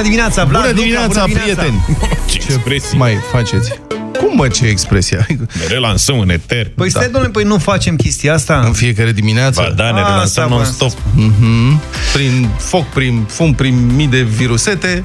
[0.00, 1.62] Bună dimineața, Vlad, Bună Luca, dimineața, bună dimineața.
[1.62, 1.98] prieteni!
[2.30, 2.98] Ce expresii.
[2.98, 3.72] Mai faceți?
[4.18, 5.26] Cum mă, ce expresia?
[5.28, 6.70] Ne relansăm în eter.
[6.74, 8.62] Păi stai, domnule, păi nu facem chestia asta?
[8.64, 9.60] În fiecare dimineață?
[9.68, 10.92] Ba da, ne Asta relansăm vreau non-stop.
[11.14, 11.80] Mhm.
[12.12, 15.04] Prin foc, prin fum, prin mii de virusete.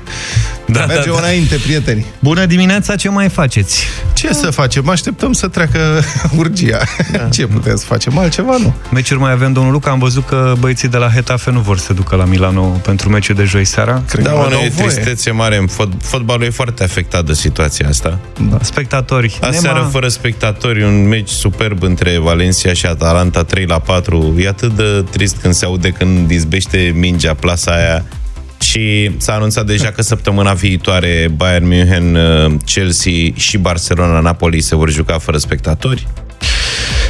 [0.67, 1.25] Da, Mergem da, da.
[1.27, 2.05] înainte, prieteni.
[2.19, 3.85] Bună dimineața, ce mai faceți?
[4.13, 4.89] Ce să facem?
[4.89, 5.79] Așteptăm să treacă
[6.37, 6.77] urgia.
[7.33, 8.17] Ce putem să facem?
[8.17, 8.73] Altceva nu.
[8.91, 11.93] Meciuri mai avem, domnul Luca, am văzut că băieții de la Hetafe nu vor să
[11.93, 14.01] ducă la Milano pentru meciul de joi seara.
[14.09, 14.87] Cred Da, că mă, vă nu, dau e voie.
[14.87, 15.57] tristețe mare.
[15.57, 18.19] în Fot, fotbalul e foarte afectat de situația asta.
[18.49, 18.57] Da.
[18.61, 19.37] Spectatori.
[19.41, 24.35] Aseară, fără spectatori, un meci superb între Valencia și Atalanta, 3 la 4.
[24.39, 28.05] E atât de trist când se aude când izbește mingea plasa aia.
[28.65, 34.75] Și s-a anunțat deja că săptămâna viitoare Bayern München, uh, Chelsea și Barcelona, Napoli se
[34.75, 36.07] vor juca fără spectatori.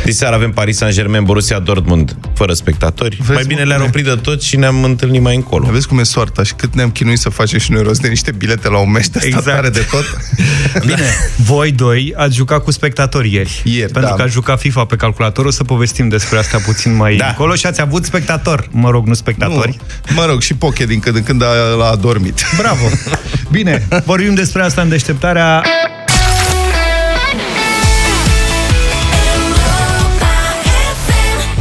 [0.05, 3.16] Diseară avem Paris Saint-Germain, Borussia Dortmund, fără spectatori.
[3.20, 3.90] Vezi, mai bine mă, le-ar cum e?
[3.90, 5.68] opri de tot și ne-am întâlnit mai încolo.
[5.71, 8.32] Vezi cum e soarta și cât ne-am chinuit să facem și noi rost de niște
[8.32, 9.48] bilete la un meci de Exact.
[9.48, 9.74] exact.
[9.74, 10.05] de tot.
[10.88, 13.62] Bine, voi doi ați jucat cu spectatori ieri.
[13.63, 14.15] Ieri, Pentru da.
[14.15, 17.27] că ați jucat FIFA pe calculator, o să povestim despre asta puțin mai Da.
[17.27, 18.68] încolo și ați avut spectator.
[18.71, 19.77] Mă rog, nu spectatori.
[20.10, 20.15] Nu.
[20.15, 21.46] Mă rog, și Poche din când în când a,
[21.82, 22.46] a adormit.
[22.58, 22.85] Bravo!
[23.52, 25.63] Bine, vorbim despre asta în deșteptarea...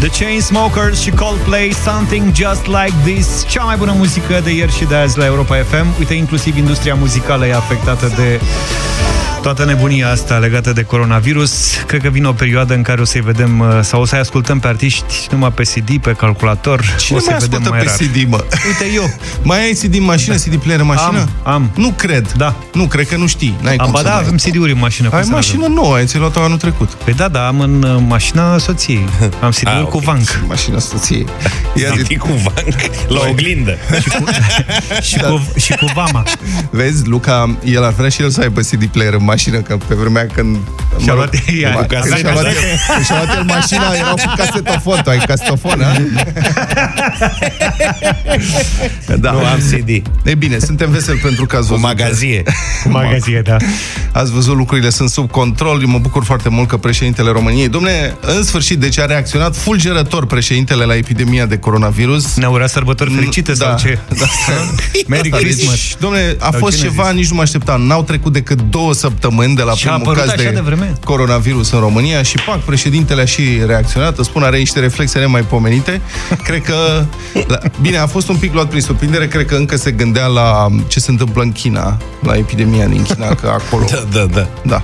[0.05, 4.85] The Chainsmokers și Coldplay, Something Just Like This, cea mai bună muzică de ieri și
[4.85, 5.87] de azi la Europa FM.
[5.99, 8.41] Uite, inclusiv industria muzicală e afectată de
[9.45, 11.53] toată nebunia asta legată de coronavirus.
[11.87, 14.59] Cred că vine o perioadă în care o să-i vedem uh, sau o să-i ascultăm
[14.59, 16.81] pe artiști numai pe CD, pe calculator.
[16.99, 17.95] Cine o să-i mai vedem ascultă mai pe rar.
[17.97, 18.45] CD, mă?
[18.67, 19.11] Uite, eu.
[19.43, 21.19] Mai ai CD în mașină, CD player în mașină?
[21.43, 21.71] Am, am.
[21.77, 22.33] Nu cred.
[22.37, 22.55] Da.
[22.73, 23.57] Nu, cred că nu știi.
[23.61, 25.09] N-ai Am, cum ba să da, mai avem CD-uri în mașină.
[25.09, 25.47] cum Ai să n-avem?
[25.47, 26.89] mașină nouă, ai ți luat-o anul trecut.
[26.91, 29.09] Păi da, da, am în uh, mașina soției.
[29.43, 30.03] Am CD-uri Ah, cu ok.
[30.03, 30.41] vanc.
[30.49, 31.27] Mașina soției.
[31.83, 32.77] Ia zi, Zic cu vanc
[33.09, 33.77] la oglindă.
[35.03, 36.23] Și, cu, și cu vama.
[36.71, 39.95] vezi, Luca, el ar vrea și el să aibă CD player în mașină, că pe
[39.95, 40.57] vremea când...
[41.03, 42.19] Și-a mă luat ea mă- cu când casete.
[42.19, 42.45] și-a luat,
[42.95, 45.01] când și-a luat el mașina, erau cu casetofon.
[45.05, 45.93] Tu ai casetofon, a?
[49.17, 49.31] Da.
[49.31, 49.89] Nu am CD.
[50.25, 51.87] E bine, suntem veseli pentru că ați Cu văzut.
[51.89, 52.43] magazie.
[52.83, 53.57] Cu magazie, da.
[54.13, 55.81] Ați văzut, lucrurile sunt sub control.
[55.83, 60.27] Eu mă bucur foarte mult că președintele României, domne, în sfârșit, deci a reacționat fulgerător
[60.27, 62.35] președintele la epidemia de coronavirus.
[62.37, 63.99] Ne-au urat sărbători fericite Da, sau ce?
[64.19, 64.25] Da.
[65.07, 65.71] Merry Asta, Christmas.
[65.75, 67.15] Deci, domne, a Sau fost cine a ceva, zis?
[67.17, 67.83] nici nu mă așteptam.
[67.83, 69.24] N-au trecut decât două săptămâni
[69.55, 70.93] de la Și a primul apărut caz așa de, de vreme?
[71.05, 74.19] coronavirus în România și, pac, președintele a și reacționat.
[74.19, 76.01] Îți spun, are niște reflexe nemaipomenite.
[76.45, 77.05] Cred că...
[77.47, 79.29] La, bine, a fost un pic luat prin surprindere.
[79.29, 83.35] Cred că încă se gândea la ce se întâmplă în China, la epidemia din China,
[83.35, 83.85] că acolo...
[83.91, 84.49] Da, da, da.
[84.63, 84.83] Da.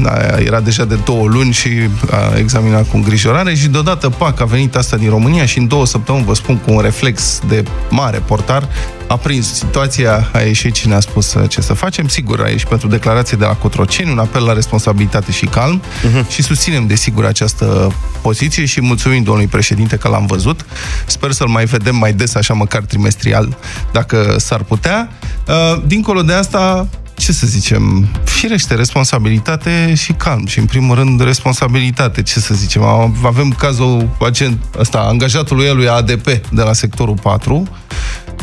[0.00, 1.68] Da, era deja de două luni și
[2.10, 5.86] a examinat cu îngrijorare și deodată, pac, a venit asta din România și în două
[5.86, 8.68] săptămâni, vă spun, cu un reflex de mare portar,
[9.06, 12.08] a prins situația, a ieșit cine a spus uh, ce să facem.
[12.08, 16.28] Sigur, a ieșit pentru declarație de la Cotroceni, un apel la responsabilitate și calm uh-huh.
[16.28, 17.92] și susținem, desigur, această
[18.22, 20.66] poziție și mulțumim domnului președinte că l-am văzut.
[21.06, 23.56] Sper să-l mai vedem mai des, așa măcar trimestrial,
[23.92, 25.08] dacă s-ar putea.
[25.48, 30.46] Uh, Dincolo de asta, ce să zicem, firește, responsabilitate și calm.
[30.46, 32.82] Și, în primul rând, responsabilitate, ce să zicem.
[33.24, 37.68] Avem cazul agent, ăsta, angajatului lui ADP de la sectorul 4,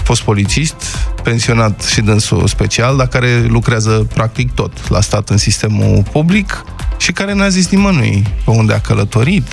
[0.04, 0.76] fost polițist,
[1.24, 6.64] pensionat și dânsul special, dar care lucrează practic tot la stat în sistemul public
[6.98, 9.48] și care n-a zis nimănui pe unde a călătorit,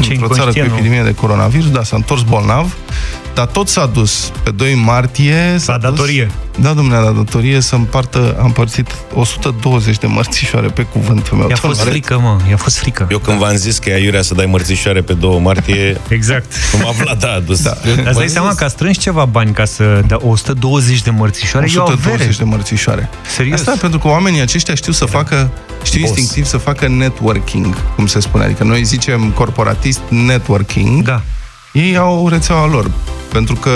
[0.00, 0.74] Ce într-o țară cu inconștient, nu?
[0.74, 2.76] epidemie de coronavirus, da, s-a întors bolnav,
[3.34, 5.54] dar tot s-a dus pe 2 martie...
[5.58, 6.30] s-a La dus- datorie.
[6.60, 11.48] Da, domnule, la datorie să împartă, am împărțit 120 de mărțișoare pe cuvântul meu.
[11.48, 13.06] I-a fost Domnule, frică, mă, i-a fost frică.
[13.10, 16.52] Eu când v-am zis că e aiurea să dai mărțișoare pe 2 martie, Exact.
[16.72, 17.62] cum a Vlad a adus.
[17.62, 17.70] Da.
[17.96, 21.66] Dar îți dai seama că a strâns ceva bani ca să dea 120 de mărțișoare?
[21.74, 21.96] E o avere.
[21.98, 23.08] 120 de mărțișoare.
[23.36, 23.58] Serios.
[23.58, 25.50] Asta pentru că oamenii aceștia știu să facă,
[25.82, 26.10] știu Boss.
[26.18, 28.44] instinctiv să facă networking, cum se spune.
[28.44, 31.02] Adică noi zicem corporatist networking.
[31.02, 31.22] Da.
[31.74, 32.90] Ei au rețeaua lor.
[33.32, 33.70] Pentru că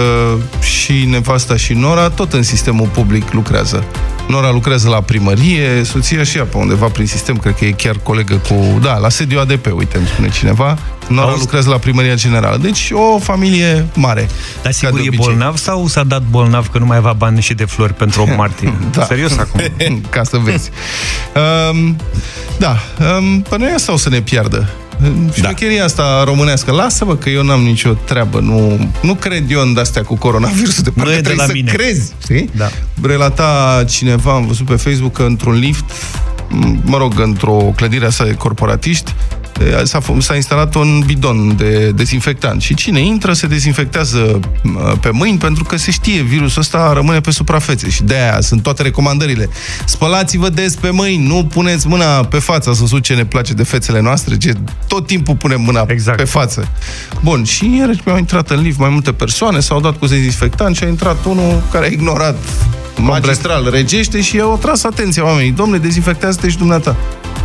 [0.60, 3.84] și nevasta și Nora tot în sistemul public lucrează.
[4.28, 7.96] Nora lucrează la primărie, soția și ea pe undeva prin sistem, cred că e chiar
[8.02, 8.78] colegă cu...
[8.82, 10.78] Da, la sediu ADP, uite, îmi spune cineva.
[11.08, 11.40] Nora Auzi?
[11.40, 12.56] lucrează la primăria generală.
[12.56, 14.28] Deci o familie mare.
[14.54, 15.26] Dar ca sigur de e obicei.
[15.26, 18.36] bolnav sau s-a dat bolnav că nu mai avea bani și de flori pentru 8
[18.42, 18.74] martie?
[18.92, 19.04] Da.
[19.04, 19.60] Serios acum?
[20.10, 20.70] Ca să vezi.
[21.70, 21.96] Um,
[22.58, 22.76] da,
[23.18, 24.68] um, pe noi asta o să ne piardă.
[25.34, 30.02] Șmecheria asta românească, lasă-mă că eu n-am nicio treabă, nu, nu cred eu în astea
[30.02, 31.72] cu coronavirusul, de parcă e de trebuie la să mine.
[31.72, 32.50] crezi, știi?
[32.56, 32.68] Da.
[33.02, 38.24] Relata cineva, am văzut pe Facebook, că într-un lift, m- mă rog, într-o clădire asta
[38.24, 39.14] de corporatiști,
[40.19, 44.40] s-a, instalat un bidon de dezinfectant și cine intră se dezinfectează
[45.00, 48.62] pe mâini pentru că se știe virusul ăsta rămâne pe suprafețe și de aia sunt
[48.62, 49.49] toate recomandările.
[49.84, 54.00] Spălați-vă des pe mâini, nu puneți mâna pe față, să ce ne place de fețele
[54.00, 54.52] noastre, ce
[54.87, 56.19] tot timpul punem mâna exact.
[56.19, 56.69] pe față.
[57.22, 60.84] Bun, și iarăși mi-au intrat în lift mai multe persoane, s-au dat cu dezinfectant și
[60.84, 62.37] a intrat unul care a ignorat
[62.98, 65.50] magistral, regește și au tras atenția oamenii.
[65.50, 66.96] Domnule, dezinfectează-te și dumneata.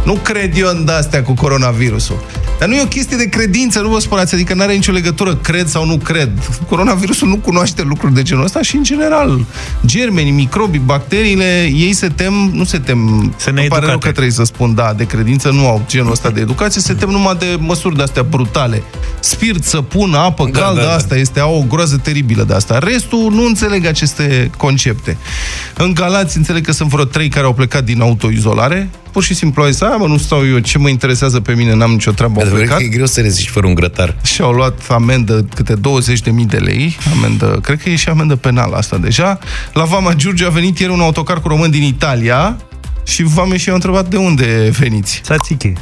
[0.06, 2.24] Nu cred eu în astea cu coronavirusul.
[2.64, 5.36] Dar nu e o chestie de credință, nu vă spărați, adică nu are nicio legătură,
[5.36, 6.30] cred sau nu cred.
[6.70, 9.46] Coronavirusul nu cunoaște lucruri de genul ăsta și, în general,
[9.86, 14.32] germenii, microbii, bacteriile, ei se tem, nu se tem, se ne pare rău că trebuie
[14.32, 17.58] să spun, da, de credință, nu au genul ăsta de educație, se tem numai de
[17.60, 18.84] măsuri de-astea brutale.
[19.20, 20.94] Spirit, săpun, apă da, caldă, da, da.
[20.94, 22.80] asta este, au o groază teribilă de asta.
[22.80, 25.18] Restul nu înțeleg aceste concepte.
[25.74, 29.64] În Galați înțeleg că sunt vreo trei care au plecat din autoizolare, pur și simplu
[29.64, 32.48] ai zis, mă, nu stau eu, ce mă interesează pe mine, n-am nicio treabă, au
[32.48, 32.78] plecat.
[32.78, 34.16] Că e greu să reziști fără un grătar.
[34.24, 35.80] Și au luat amendă câte 20.000
[36.48, 39.40] de lei, amendă, cred că e și amendă penală asta deja.
[39.74, 42.58] La Vama Giurgiu a venit ieri un autocar cu român din Italia,
[43.04, 45.22] și vame și au întrebat de unde veniți.
[45.24, 45.74] Sațiche.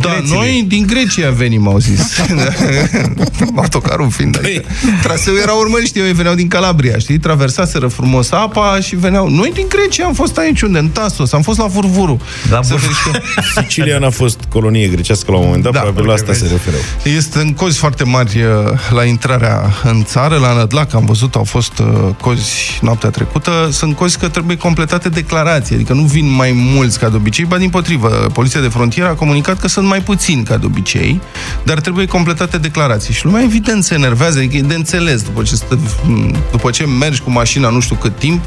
[0.00, 0.36] Da, Grețile.
[0.36, 2.18] noi din Grecia venim, au zis.
[3.56, 4.62] Autocarul fiind adică.
[5.02, 7.18] Traseul era urmărit, știu, ei veneau din Calabria, știi?
[7.18, 9.28] Traversaseră frumos apa și veneau...
[9.28, 10.78] Noi din Grecia am fost aici, unde?
[10.78, 12.20] În Tasos, am fost la Furvuru.
[12.50, 12.60] Da,
[13.60, 16.40] Sicilia n-a fost colonie grecească la un moment dat, da, probabil la asta vezi.
[16.40, 16.76] se referă.
[17.16, 18.48] Este în cozi foarte mari uh,
[18.90, 21.86] la intrarea în țară, la Nădlac, am văzut, au fost uh,
[22.20, 23.68] cozi noaptea trecută.
[23.72, 27.56] Sunt cozi că trebuie completate declarații, adică nu vin mai mulți ca de obicei, ba
[27.58, 28.08] din potrivă.
[28.08, 31.20] Poliția de frontieră a comunicat că sunt mai puțini ca de obicei,
[31.64, 33.14] dar trebuie completate declarații.
[33.14, 35.22] Și lumea evident se enervează, e de înțeles.
[35.22, 35.78] După ce, stă,
[36.50, 38.42] după ce mergi cu mașina nu știu cât timp,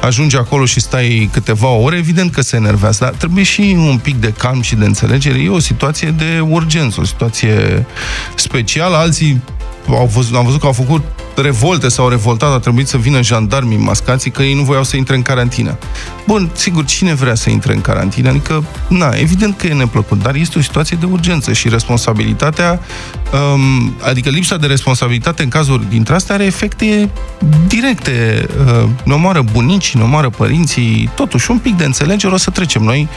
[0.00, 2.98] ajungi acolo și stai câteva ore, evident că se enervează.
[3.00, 5.38] Dar trebuie și un pic de calm și de înțelegere.
[5.38, 7.86] E o situație de urgență, o situație
[8.34, 8.96] specială.
[8.96, 9.42] Alții
[9.88, 11.04] au văzut, am văzut că au făcut
[11.40, 15.14] revolte sau revoltat, a trebuit să vină jandarmii mascații că ei nu voiau să intre
[15.14, 15.78] în carantină.
[16.26, 18.28] Bun, sigur, cine vrea să intre în carantină?
[18.28, 22.80] Adică, na, evident că e neplăcut, dar este o situație de urgență și responsabilitatea,
[23.54, 27.10] um, adică lipsa de responsabilitate în cazuri dintre astea are efecte
[27.66, 28.46] directe.
[28.66, 32.82] Uh, ne omoară bunicii, ne omoară părinții, totuși un pic de înțelegere o să trecem
[32.82, 33.08] noi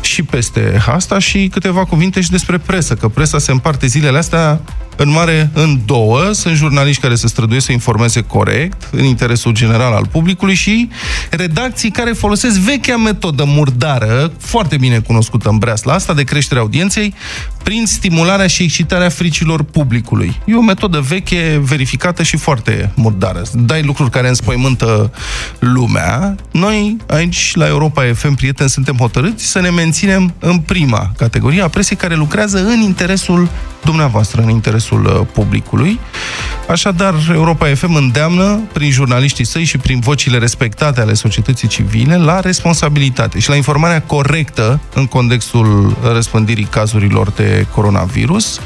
[0.00, 4.60] și peste asta și câteva cuvinte și despre presă, că presa se împarte zilele astea
[4.96, 6.32] în mare în două.
[6.32, 10.88] Sunt jurnaliști care se străduiesc să informeze corect, în interesul general al publicului și
[11.30, 17.14] redacții care folosesc vechea metodă murdară, foarte bine cunoscută în breasla asta, de creștere audienței,
[17.62, 20.40] prin stimularea și excitarea fricilor publicului.
[20.44, 23.42] E o metodă veche, verificată și foarte murdară.
[23.52, 25.12] Dai lucruri care înspăimântă
[25.58, 26.36] lumea.
[26.50, 31.68] Noi, aici, la Europa FM, prieteni, suntem hotărâți să ne menținem în prima categorie a
[31.68, 33.48] presei care lucrează în interesul
[33.84, 36.00] dumneavoastră, în interesul uh, publicului.
[36.68, 42.40] Așadar, Europa FM îndeamnă, prin jurnaliștii săi și prin vocile respectate ale societății civile, la
[42.40, 48.60] responsabilitate și la informarea corectă în contextul răspândirii cazurilor de coronavirus.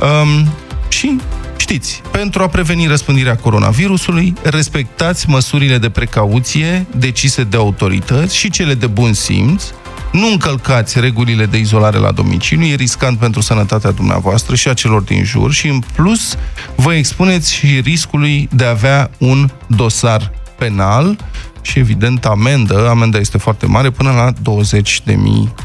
[0.00, 0.48] Um,
[0.88, 1.16] și
[1.56, 8.74] Știți, pentru a preveni răspândirea coronavirusului, respectați măsurile de precauție decise de autorități și cele
[8.74, 9.64] de bun simț,
[10.12, 15.02] nu încălcați regulile de izolare la domiciliu, e riscant pentru sănătatea dumneavoastră și a celor
[15.02, 16.36] din jur și, în plus,
[16.76, 21.16] vă expuneți și riscului de a avea un dosar penal
[21.62, 22.88] și, evident, amendă.
[22.88, 25.14] Amenda este foarte mare, până la 20.000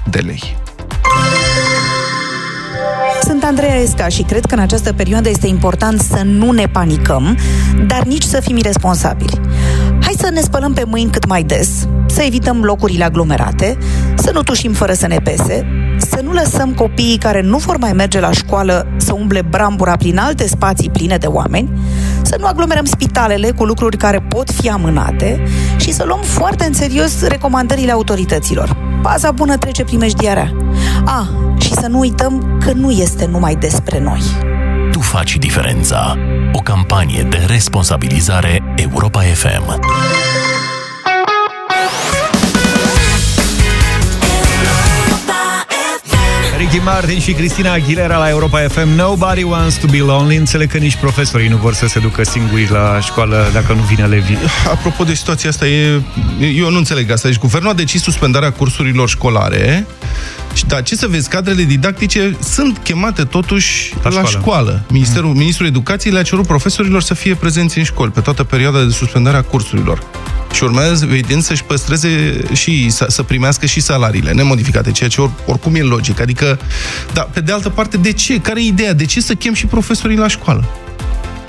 [0.10, 0.58] de lei.
[3.22, 7.38] Sunt Andreea Esca și cred că în această perioadă este important să nu ne panicăm,
[7.88, 9.40] dar nici să fim irresponsabili.
[10.02, 11.70] Hai să ne spălăm pe mâini cât mai des,
[12.06, 13.78] să evităm locurile aglomerate,
[14.16, 15.66] să nu tușim fără să ne pese,
[15.98, 20.18] să nu lăsăm copiii care nu vor mai merge la școală să umble brambura prin
[20.18, 21.70] alte spații pline de oameni,
[22.22, 25.44] să nu aglomerăm spitalele cu lucruri care pot fi amânate
[25.78, 28.78] și să luăm foarte în serios recomandările autorităților.
[29.02, 30.54] Baza bună trece primejdiarea.
[31.06, 31.51] A, și
[31.82, 34.22] să nu uităm că nu este numai despre noi.
[34.92, 36.18] Tu faci diferența.
[36.54, 39.80] O campanie de responsabilizare Europa FM.
[46.58, 50.78] Ricky Martin și Cristina Aguilera la Europa FM Nobody wants to be lonely Înțeleg că
[50.78, 54.38] nici profesorii nu vor să se ducă singuri la școală dacă nu vine elevii
[54.72, 56.02] Apropo de situația asta, e,
[56.56, 59.86] eu nu înțeleg asta Deci guvernul a decis suspendarea cursurilor școlare
[60.54, 64.30] Și da, ce să vezi, cadrele didactice sunt chemate totuși La la, școală.
[64.30, 64.84] școală.
[64.90, 65.38] Ministerul, mm.
[65.38, 69.38] Ministrul Educației le-a cerut profesorilor să fie prezenți în școli pe toată perioada de suspendare
[69.38, 70.04] a cursurilor.
[70.54, 75.32] Și urmează, evident, să-și păstreze și să, să primească și salariile nemodificate, ceea ce or,
[75.46, 76.20] oricum e logic.
[76.20, 76.60] Adică,
[77.14, 78.40] da, pe de altă parte, de ce?
[78.40, 78.94] Care e ideea?
[78.94, 80.70] De ce să chem și profesorii la școală?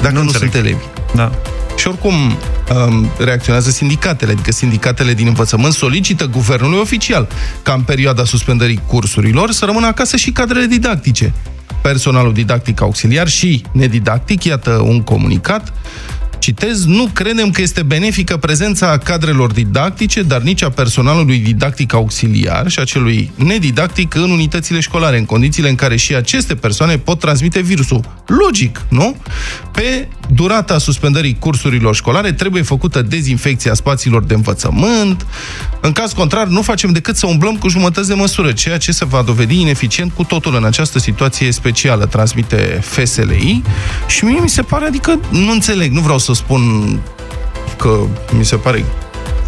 [0.02, 0.50] Dacă nu, nu înțeleg.
[0.50, 0.84] sunt elevi.
[1.14, 1.32] Da.
[1.76, 7.28] Și oricum um, reacționează sindicatele, adică sindicatele din învățământ solicită guvernului oficial
[7.62, 11.32] ca în perioada suspendării cursurilor să rămână acasă și cadrele didactice.
[11.82, 15.72] Personalul didactic auxiliar și nedidactic, iată un comunicat,
[16.42, 22.68] Citez, nu credem că este benefică prezența cadrelor didactice, dar nici a personalului didactic auxiliar
[22.68, 27.18] și a celui nedidactic în unitățile școlare, în condițiile în care și aceste persoane pot
[27.18, 28.22] transmite virusul.
[28.26, 29.16] Logic, nu?
[29.72, 35.26] Pe durata suspendării cursurilor școlare trebuie făcută dezinfecția spațiilor de învățământ.
[35.80, 39.04] În caz contrar, nu facem decât să umblăm cu jumătăți de măsură, ceea ce se
[39.04, 43.62] va dovedi ineficient cu totul în această situație specială, transmite FSLI.
[44.06, 47.00] Și mie mi se pare, adică nu înțeleg, nu vreau să spun
[47.76, 47.98] că
[48.36, 48.84] mi se pare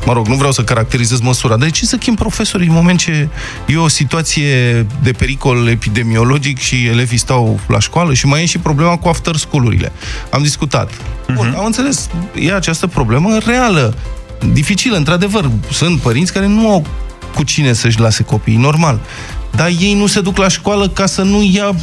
[0.05, 2.99] mă rog, nu vreau să caracterizez măsura, dar de ce să chem profesorii în moment
[2.99, 3.29] ce
[3.67, 8.59] e o situație de pericol epidemiologic și elevii stau la școală și mai e și
[8.59, 9.93] problema cu after school-urile.
[10.31, 10.91] Am discutat.
[11.35, 12.09] Bun, am înțeles,
[12.41, 13.95] e această problemă reală,
[14.53, 15.51] dificilă, într-adevăr.
[15.71, 16.87] Sunt părinți care nu au
[17.35, 19.01] cu cine să-și lase copiii, normal.
[19.51, 21.75] Dar ei nu se duc la școală ca să nu ia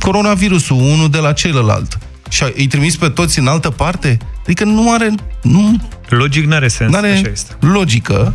[0.00, 1.98] coronavirusul unul de la celălalt.
[2.34, 4.18] Și îi trimis pe toți în altă parte?
[4.42, 5.10] Adică nu are...
[5.42, 5.76] Nu,
[6.08, 6.94] Logic n-are sens.
[6.94, 7.54] are Așa este.
[7.60, 8.34] logică.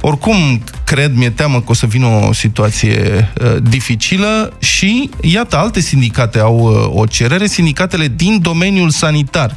[0.00, 5.80] Oricum, cred, mi-e teamă că o să vină o situație uh, dificilă și, iată, alte
[5.80, 9.56] sindicate au uh, o cerere, sindicatele din domeniul sanitar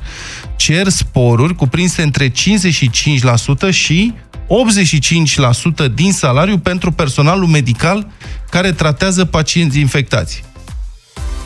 [0.56, 2.34] cer sporuri cuprinse între 55%
[3.70, 4.14] și
[5.88, 8.08] 85% din salariu pentru personalul medical
[8.50, 10.44] care tratează pacienți infectați.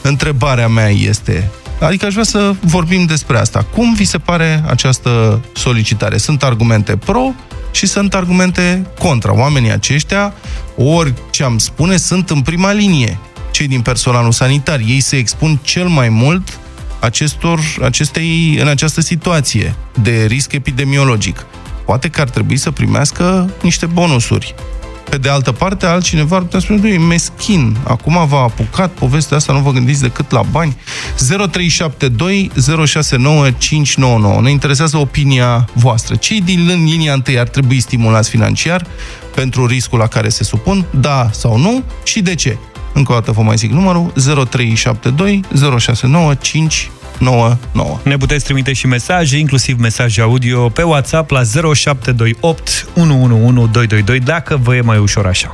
[0.02, 3.66] Întrebarea mea este, adică aș vrea să vorbim despre asta.
[3.74, 6.18] Cum vi se pare această solicitare?
[6.18, 7.34] Sunt argumente pro
[7.72, 9.38] și sunt argumente contra.
[9.38, 10.34] Oamenii aceștia,
[10.78, 13.18] ori ce am spune, sunt în prima linie.
[13.52, 16.60] Cei din personalul sanitar, ei se expun cel mai mult
[17.00, 21.46] acestor, acestei, în această situație de risc epidemiologic.
[21.86, 24.56] Poate că ar trebui să primească niște bonusuri.
[25.10, 27.78] Pe de altă parte, altcineva ar putea spune, "Băi, e meschin.
[27.84, 30.76] Acum v-a apucat povestea asta, nu vă gândiți decât la bani.
[31.16, 32.52] 0372
[32.86, 34.42] 069 599.
[34.42, 36.16] Ne interesează opinia voastră.
[36.16, 38.86] Cei din linia întâi ar trebui stimulați financiar
[39.36, 42.58] pentru riscul la care se supun, da sau nu, și de ce?
[42.94, 44.12] Încă o dată vă mai zic numărul
[44.50, 45.42] 0372
[45.80, 46.34] 069
[47.20, 48.00] 599.
[48.04, 51.42] Ne puteți trimite și mesaje, inclusiv mesaje audio, pe WhatsApp la
[51.74, 55.54] 0728 111222, dacă vă e mai ușor așa.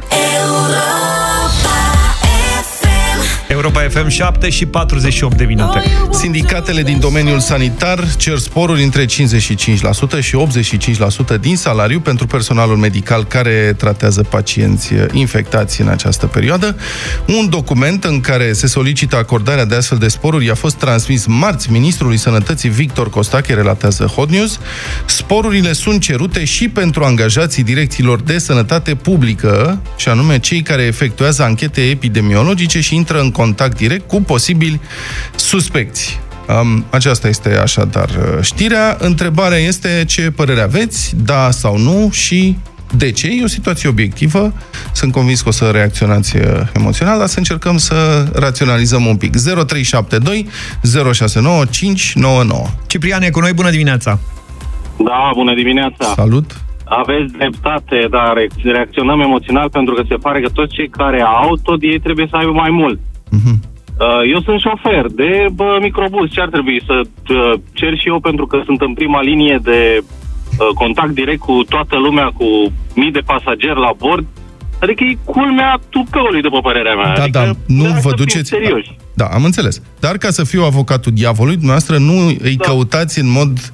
[3.53, 5.83] Europa FM 7 și 48 de minute.
[6.12, 9.07] Sindicatele din domeniul sanitar cer sporuri între 55%
[10.19, 10.38] și
[11.38, 16.77] 85% din salariu pentru personalul medical care tratează pacienți infectați în această perioadă.
[17.27, 21.72] Un document în care se solicită acordarea de astfel de sporuri a fost transmis marți
[21.72, 24.60] ministrului Sănătății Victor Costache, relatează Hot News.
[25.05, 31.43] Sporurile sunt cerute și pentru angajații direcțiilor de sănătate publică, și anume cei care efectuează
[31.43, 33.41] anchete epidemiologice și intră în contact
[33.77, 34.79] direct cu posibili
[35.35, 36.19] suspecți.
[36.62, 38.97] Um, aceasta este așadar uh, știrea.
[39.00, 42.57] Întrebarea este ce părere aveți, da sau nu și
[42.97, 43.27] de ce.
[43.27, 44.53] E o situație obiectivă.
[44.93, 46.43] Sunt convins că o să reacționați uh,
[46.75, 49.31] emoțional, dar să încercăm să raționalizăm un pic.
[49.31, 50.47] 0372
[51.13, 52.65] 069 599.
[52.88, 54.19] Ciprian e cu noi, bună dimineața!
[54.97, 56.05] Da, bună dimineața.
[56.15, 56.62] Salut!
[56.85, 61.59] Aveți dreptate, dar re- reacționăm emoțional pentru că se pare că toți cei care au,
[61.63, 63.00] tot ei trebuie să aibă mai mult.
[63.37, 63.53] Mhm.
[63.99, 66.31] Uh, Eu sunt șofer de bă, microbus.
[66.31, 69.79] Ce ar trebui să uh, cer și eu pentru că sunt în prima linie de
[70.01, 72.47] uh, contact direct cu toată lumea, cu
[72.95, 74.25] mii de pasageri la bord?
[74.83, 77.13] Adică e culmea tupeului, după părerea mea.
[77.15, 78.49] Da, adică, da, nu hai vă să fim duceți...
[78.49, 78.97] Serioși.
[79.13, 79.81] Da, am înțeles.
[79.99, 82.65] Dar ca să fiu avocatul diavolului, dumneavoastră nu îi Da.
[82.65, 83.73] căutați în mod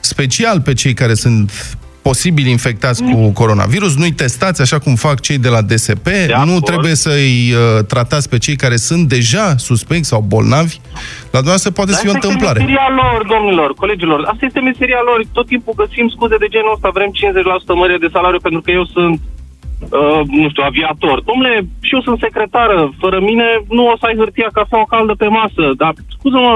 [0.00, 1.78] special pe cei care sunt
[2.10, 3.10] posibil infectați Mm.
[3.12, 6.64] cu coronavirus, nu-i testați așa cum fac cei de la DSP, De nu acord.
[6.70, 10.74] trebuie să-i uh, tratați pe cei care sunt deja suspecți sau bolnavi.
[11.34, 12.58] La dumneavoastră poate să fie o Asta întâmplare.
[12.60, 14.18] este meseria lor, domnilor, colegilor.
[14.32, 15.18] Asta este meseria lor.
[15.38, 16.88] Tot timpul găsim scuze de genul ăsta.
[16.98, 19.16] Vrem 50% mărire de salariu pentru că eu sunt,
[19.98, 21.16] uh, nu știu, aviator.
[21.30, 21.54] Domnule,
[21.86, 22.78] și eu sunt secretară.
[23.02, 23.46] Fără mine
[23.76, 25.64] nu o să ai hârtia cafeaua caldă pe masă.
[25.82, 26.52] Dar, scuză-mă,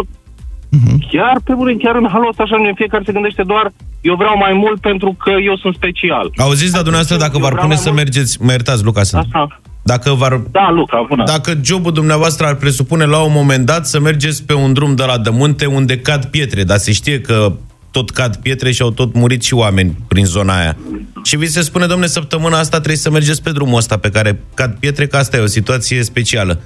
[1.11, 4.37] chiar pe bune, chiar în halul ăsta așa în fiecare se gândește doar eu vreau
[4.39, 6.31] mai mult pentru că eu sunt special.
[6.37, 8.43] Auziți, dar dumneavoastră, dacă Eu v-ar vreau pune mai să mult- mergeți...
[8.43, 9.23] Mă iertați, Luca, sunt.
[9.25, 9.61] Asta.
[9.83, 11.25] Dacă, var, Da, Luca, bună.
[11.25, 15.05] dacă jobul dumneavoastră ar presupune la un moment dat să mergeți pe un drum de
[15.05, 17.53] la de munte unde cad pietre, dar se știe că
[17.91, 20.77] tot cad pietre și au tot murit și oameni prin zona aia.
[21.23, 24.41] Și vi se spune, domne, săptămâna asta trebuie să mergeți pe drumul ăsta pe care
[24.55, 26.61] cad pietre, că asta e o situație specială.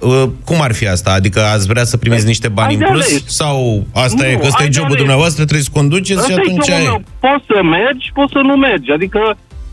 [0.00, 1.10] Uh, Cum ar fi asta?
[1.12, 3.06] Adică ați vrea să primiți niște bani Ai în de plus?
[3.10, 3.26] ales.
[3.26, 5.02] Sau asta Nu, e, că ăsta ai e de jobul ales.
[5.04, 6.88] dumneavoastră, trebuie să conduceți și Ăsta e atunci jobul e.
[6.88, 6.98] meu.
[7.26, 8.90] Poți să mergi, poți să nu mergi.
[8.98, 9.20] Adică,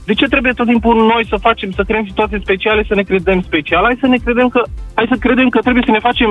[0.09, 3.39] de ce trebuie tot timpul noi să facem, să creăm situații speciale, să ne credem
[3.49, 3.83] special?
[3.83, 4.61] Hai să ne credem că,
[4.97, 6.29] hai să credem că trebuie să ne facem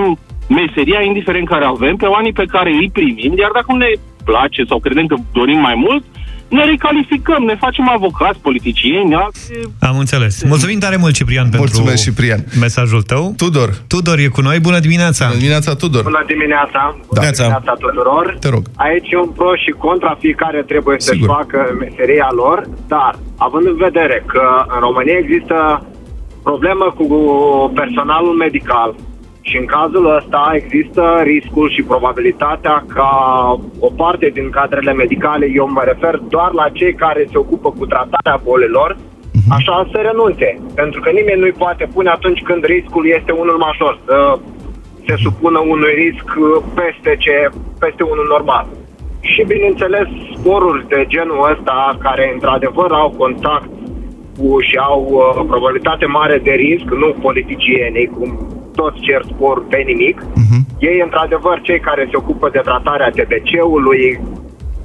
[0.60, 3.90] meseria, indiferent care avem, pe oamenii pe care îi primim, iar dacă nu ne
[4.30, 6.04] place sau credem că dorim mai mult,
[6.56, 9.38] ne recalificăm, ne facem avocați, politicieni, alte...
[9.80, 10.42] Am înțeles.
[10.44, 12.40] Mulțumim tare mult, Ciprian, pentru Mulțumesc, Ciprian.
[12.60, 13.34] mesajul tău.
[13.36, 13.70] Tudor.
[13.86, 14.58] Tudor e cu noi.
[14.60, 15.24] Bună dimineața!
[15.26, 16.02] Bună dimineața, Tudor.
[16.02, 16.80] Bună dimineața!
[16.92, 17.42] Bună Dimineața.
[17.42, 18.36] dimineața tuturor!
[18.40, 18.62] Te rog.
[18.76, 21.34] Aici e un pro și contra, fiecare trebuie să-și Sigur.
[21.36, 24.44] facă meseria lor, dar având în vedere că
[24.74, 25.86] în România există
[26.42, 27.06] problemă cu
[27.74, 28.94] personalul medical
[29.42, 33.12] și în cazul ăsta există riscul și probabilitatea ca
[33.78, 37.86] o parte din cadrele medicale, eu mă refer doar la cei care se ocupă cu
[37.86, 38.96] tratarea bolilor,
[39.50, 40.60] așa să renunțe.
[40.74, 44.38] Pentru că nimeni nu-i poate pune atunci când riscul este unul major, să
[45.06, 48.66] se supună unui risc uh, peste, ce, peste unul normal.
[49.20, 53.70] Și, bineînțeles, sporuri de genul ăsta, care într-adevăr au contact
[54.38, 58.30] cu și au uh, probabilitate mare de risc, nu politicienii, cum
[58.74, 60.16] toți cer spor pe nimic,
[60.90, 64.20] ei, într-adevăr, cei care se ocupă de tratarea TBC-ului,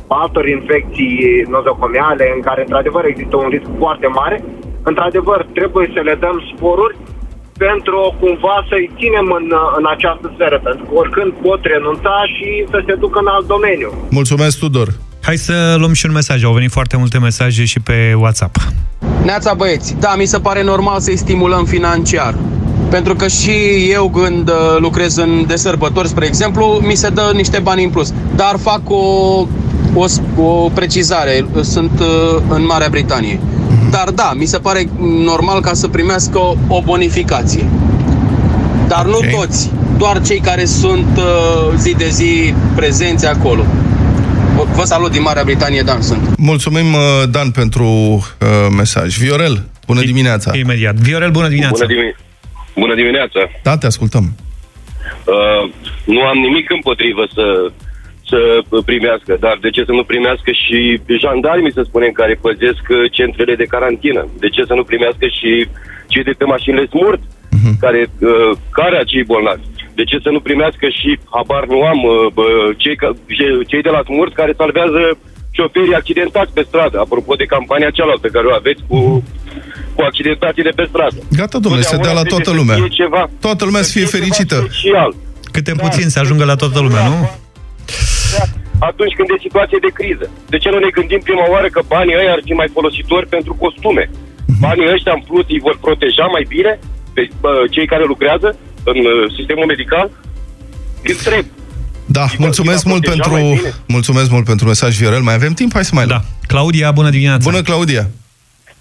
[0.07, 4.37] altor infecții nozocomiale, în care, într-adevăr, există un risc foarte mare,
[4.89, 6.97] într-adevăr, trebuie să le dăm sporuri
[7.57, 9.45] pentru cumva să-i ținem în,
[9.79, 13.89] în această sferă, pentru că oricând pot renunța și să se ducă în alt domeniu.
[14.09, 14.87] Mulțumesc, Tudor.
[15.21, 16.43] Hai să luăm și un mesaj.
[16.43, 18.55] Au venit foarte multe mesaje și pe WhatsApp.
[19.23, 22.35] Neața băieți, da, mi se pare normal să-i stimulăm financiar.
[22.89, 23.51] Pentru că și
[23.91, 27.89] eu când uh, lucrez în de sărbători, spre exemplu, mi se dă niște bani în
[27.89, 28.13] plus.
[28.35, 28.95] Dar fac o,
[29.93, 30.05] o,
[30.41, 33.39] o precizare, sunt uh, în Marea Britanie.
[33.91, 34.89] Dar da, mi se pare
[35.23, 37.65] normal ca să primească o, o bonificație.
[38.87, 39.11] Dar Ok.
[39.11, 43.65] nu toți, doar cei care sunt uh, zi de zi prezenți acolo.
[44.75, 46.19] Vă salut din Marea Britanie, Dan sunt.
[46.37, 49.17] Mulțumim, uh, Dan, pentru uh, mesaj.
[49.17, 50.51] Viorel, bună dimineața.
[50.57, 50.95] Imediat.
[50.95, 51.85] Viorel, bună dimineața!
[51.85, 52.26] Bună, dimi-
[52.83, 53.39] Bună dimineața!
[53.63, 54.25] Da, te ascultăm.
[55.35, 55.63] Uh,
[56.05, 57.45] nu am nimic împotrivă să,
[58.29, 58.39] să
[58.85, 63.55] primească, dar de ce să nu primească și jandarmii, să spunem, care păzesc uh, centrele
[63.55, 64.27] de carantină?
[64.43, 65.67] De ce să nu primească și
[66.07, 67.21] cei de pe mașinile smurt,
[67.79, 69.61] care, uh, care acei bolnavi?
[69.99, 72.45] De ce să nu primească și, habar nu am, uh, bă,
[72.77, 75.01] cei, ca- ce- cei de la smurt care salvează
[75.51, 79.23] șoferii accidentați pe stradă, apropo de campania cealaltă care o aveți cu,
[79.97, 81.19] cu accidentațiile pe stradă.
[81.39, 82.77] Gata, domnule, se dea la Totdeauna toată trebuie lumea.
[82.77, 84.57] Să fie ceva, Toată lumea să fie ceva fericită.
[84.69, 85.11] Social.
[85.55, 87.17] Câte puțin să ajungă la toată lumea, nu?
[88.89, 90.25] Atunci când e situație de criză.
[90.53, 93.53] De ce nu ne gândim prima oară că banii ăia ar fi mai folositori pentru
[93.63, 94.03] costume?
[94.65, 96.71] Banii ăștia în plus îi vor proteja mai bine
[97.15, 98.49] pe bă, cei care lucrează
[98.91, 100.07] în uh, sistemul medical?
[101.13, 101.45] Întreb.
[102.17, 103.73] Da, Și mulțumesc va mult proteja pentru, mai bine.
[103.95, 105.21] mulțumesc mult pentru mesaj, Viorel.
[105.29, 105.71] Mai avem timp?
[105.73, 106.09] Hai să mai Da.
[106.13, 106.23] luăm.
[106.51, 107.49] Claudia, bună dimineața!
[107.49, 108.03] Bună, Claudia.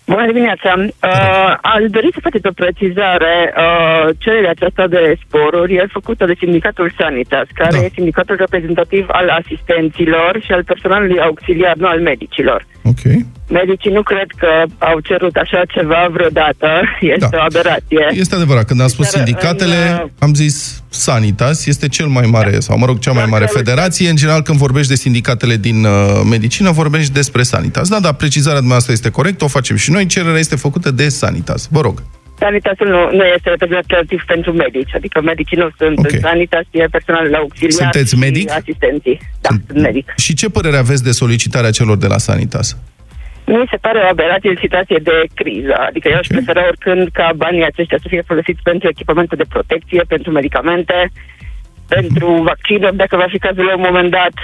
[0.06, 0.74] Bună dimineața!
[0.78, 3.54] Uh, aș dori să faceți o precizare.
[3.56, 7.84] Uh, cererea aceasta de sporuri e făcută de sindicatul Sanitas, care Da.
[7.84, 12.66] e sindicatul reprezentativ al asistenților și al personalului auxiliar, nu al medicilor.
[12.84, 13.04] Ok.
[13.48, 14.46] Medicii nu cred că
[14.78, 16.66] au cerut așa ceva vreodată.
[17.14, 17.37] Este Da.
[17.38, 18.06] o aberație.
[18.11, 22.26] Este adevărat, când am spus Dar în, sindicatele, uh, am zis Sanitas, este cel mai
[22.26, 24.09] mare, sau mă rog, cea mai Dar mare că- federație.
[24.09, 25.90] În general, când vorbești de sindicatele din uh,
[26.30, 27.88] medicină, vorbești despre Sanitas.
[27.88, 31.68] Da, da, precizarea dumneavoastră este corectă, o facem și noi, cererea este făcută de Sanitas.
[31.70, 32.02] Vă rog.
[32.38, 36.12] Sanitasul nu, nu este reprezentativ pentru medici, adică medicii nu sunt Ok.
[36.12, 38.50] în Sanitas, e personalul auxiliar Sunteți și medic?
[38.50, 39.20] asistenții.
[39.40, 40.12] Da, sunt medic.
[40.16, 42.76] Și ce părere aveți de solicitarea celor de la Sanitas?
[43.46, 45.74] Mi se pare o aberație în situație de criză.
[45.88, 46.35] Adică eu aș Ok.
[46.37, 51.11] prefera oricând ca banii aceștia să fie folosiți pentru echipamente de protecție, pentru medicamente,
[51.88, 54.35] pentru vaccinuri, dacă va fi cazul la un moment dat,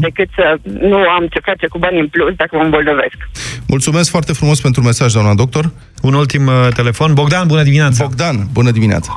[0.00, 3.16] decât să nu am ce face cu banii în plus dacă mă îmbolnăvesc.
[3.66, 5.64] Mulțumesc foarte frumos pentru mesaj, doamna doctor.
[6.02, 7.14] Un ultim uh, telefon.
[7.14, 8.04] Bogdan, bună dimineața!
[8.04, 9.12] Bogdan, bună dimineața.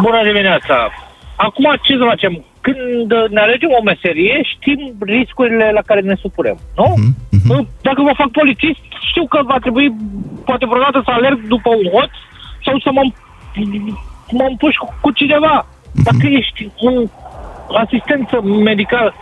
[0.00, 0.90] Bună dimineața!
[1.36, 2.44] Acum ce să facem?
[2.66, 6.88] Când ne alegem o meserie, știm riscurile la care ne supunem, nu?
[7.36, 9.86] Mhm, Dacă mă fac polițist, știu că va trebui
[10.44, 12.12] poate vreodată să alerg după un hoț
[12.64, 13.02] sau să mă,
[14.38, 15.66] mă împușc cu, cu cineva.
[15.92, 16.04] Mhm.
[16.08, 16.94] Dacă ești un
[17.82, 19.14] asistență medicală,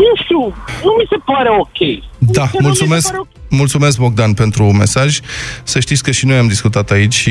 [0.00, 0.40] nu știu,
[0.86, 1.80] nu mi se pare ok.
[2.18, 3.28] Da, Nu mi se mulțumesc, pare ok.
[3.54, 5.20] Mulțumesc Bogdan pentru mesaj.
[5.62, 7.30] Să știți că și noi am discutat aici și,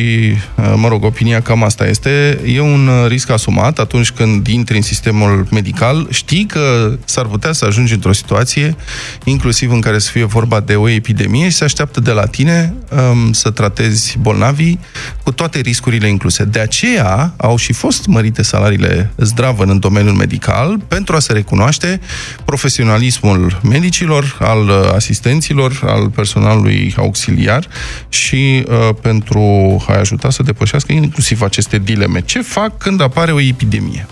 [0.55, 2.39] uh, mă rog, opinia cam asta este.
[2.45, 6.07] E un uh, risc asumat atunci când intri în sistemul medical.
[6.09, 8.75] Știi că s-ar putea să ajungi într-o situație,
[9.23, 12.73] inclusiv în care să fie vorba de o epidemie și se așteaptă de la tine
[13.11, 14.79] um, să tratezi bolnavii
[15.23, 16.43] cu toate riscurile incluse.
[16.43, 21.99] De aceea au și fost mărite salariile zdravă în domeniul medical pentru a se recunoaște
[22.45, 27.67] profesionalismul medicilor, al uh, asistenților, al personalului auxiliar
[28.09, 29.41] și uh, pentru
[29.87, 32.21] a ajuta să depășească inclusiv aceste dileme.
[32.21, 34.07] Ce fac când apare o epidemie?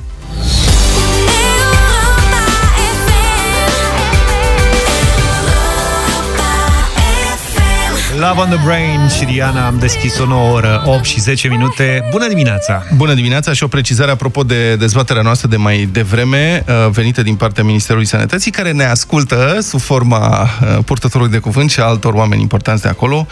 [8.21, 12.07] Love on the Brain și Rihanna am deschis o nouă oră, 8 și 10 minute.
[12.11, 12.83] Bună dimineața!
[12.95, 17.35] Bună dimineața și o precizare apropo de dezbaterea noastră de mai devreme, uh, venită din
[17.35, 22.13] partea Ministerului Sănătății, care ne ascultă sub forma uh, purtătorului de cuvânt și a altor
[22.13, 23.27] oameni importanți de acolo.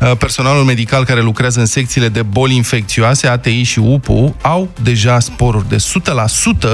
[0.00, 5.20] Uh, Personalul medical care lucrează în secțiile de boli infecțioase, ATI și UPU, au deja
[5.20, 5.76] sporuri de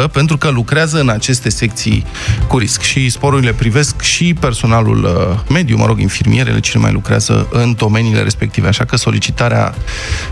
[0.06, 2.04] 100% pentru că lucrează în aceste secții
[2.46, 2.80] cu risc.
[2.80, 5.08] Și sporurile privesc și personalul
[5.48, 8.68] mediu, mă rog, infirmierele, cine mai lucrează în domeniile respective.
[8.68, 9.74] Așa că solicitarea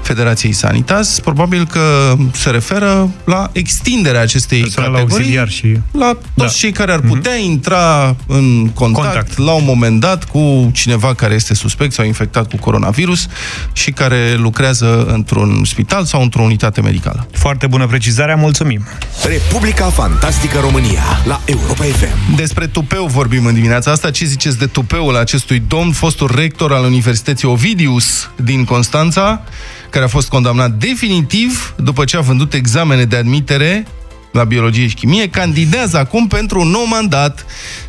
[0.02, 5.80] Federației Sanitas probabil că se referă la extinderea acestei Personal categorii auxiliar și...
[5.92, 6.46] la toți Da.
[6.46, 9.38] cei care ar putea intra în contact, Contact.
[9.38, 13.26] la un moment dat cu cineva care este suspect sau infectat cu coronavirus
[13.72, 17.26] și care lucrează într-un spital sau într-o unitate medicală.
[17.32, 18.86] Foarte bună precizare, mulțumim!
[19.24, 22.36] Republica Fantastică România la Europa FM.
[22.36, 24.10] Despre tupeu vorbim în dimineața asta.
[24.10, 29.42] Ce ziceți de tupeul acestui domn, fostul rector al Universității Ovidius din Constanța,
[29.90, 33.86] care a fost condamnat definitiv după ce a vândut examene de admitere
[34.32, 37.46] la biologie și chimie, candidează acum pentru un nou mandat.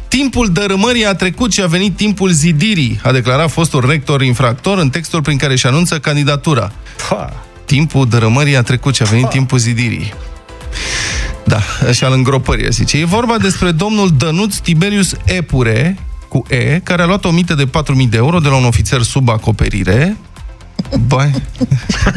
[0.07, 4.89] Timpul dărâmării a trecut și a venit timpul zidirii, a declarat fostul rector infractor în
[4.89, 6.71] textul prin care își anunță candidatura.
[7.09, 7.33] Ha.
[7.65, 10.13] Timpul dărâmării a trecut și a venit timpul zidirii.
[11.45, 12.97] Da, și al îngropării, zice.
[12.97, 15.97] E vorba despre domnul Dănuț Tiberius Epure,
[16.29, 19.01] cu E, care a luat o mită de 4.000 de euro de la un ofițer
[19.01, 20.17] sub acoperire,
[21.07, 21.43] bani,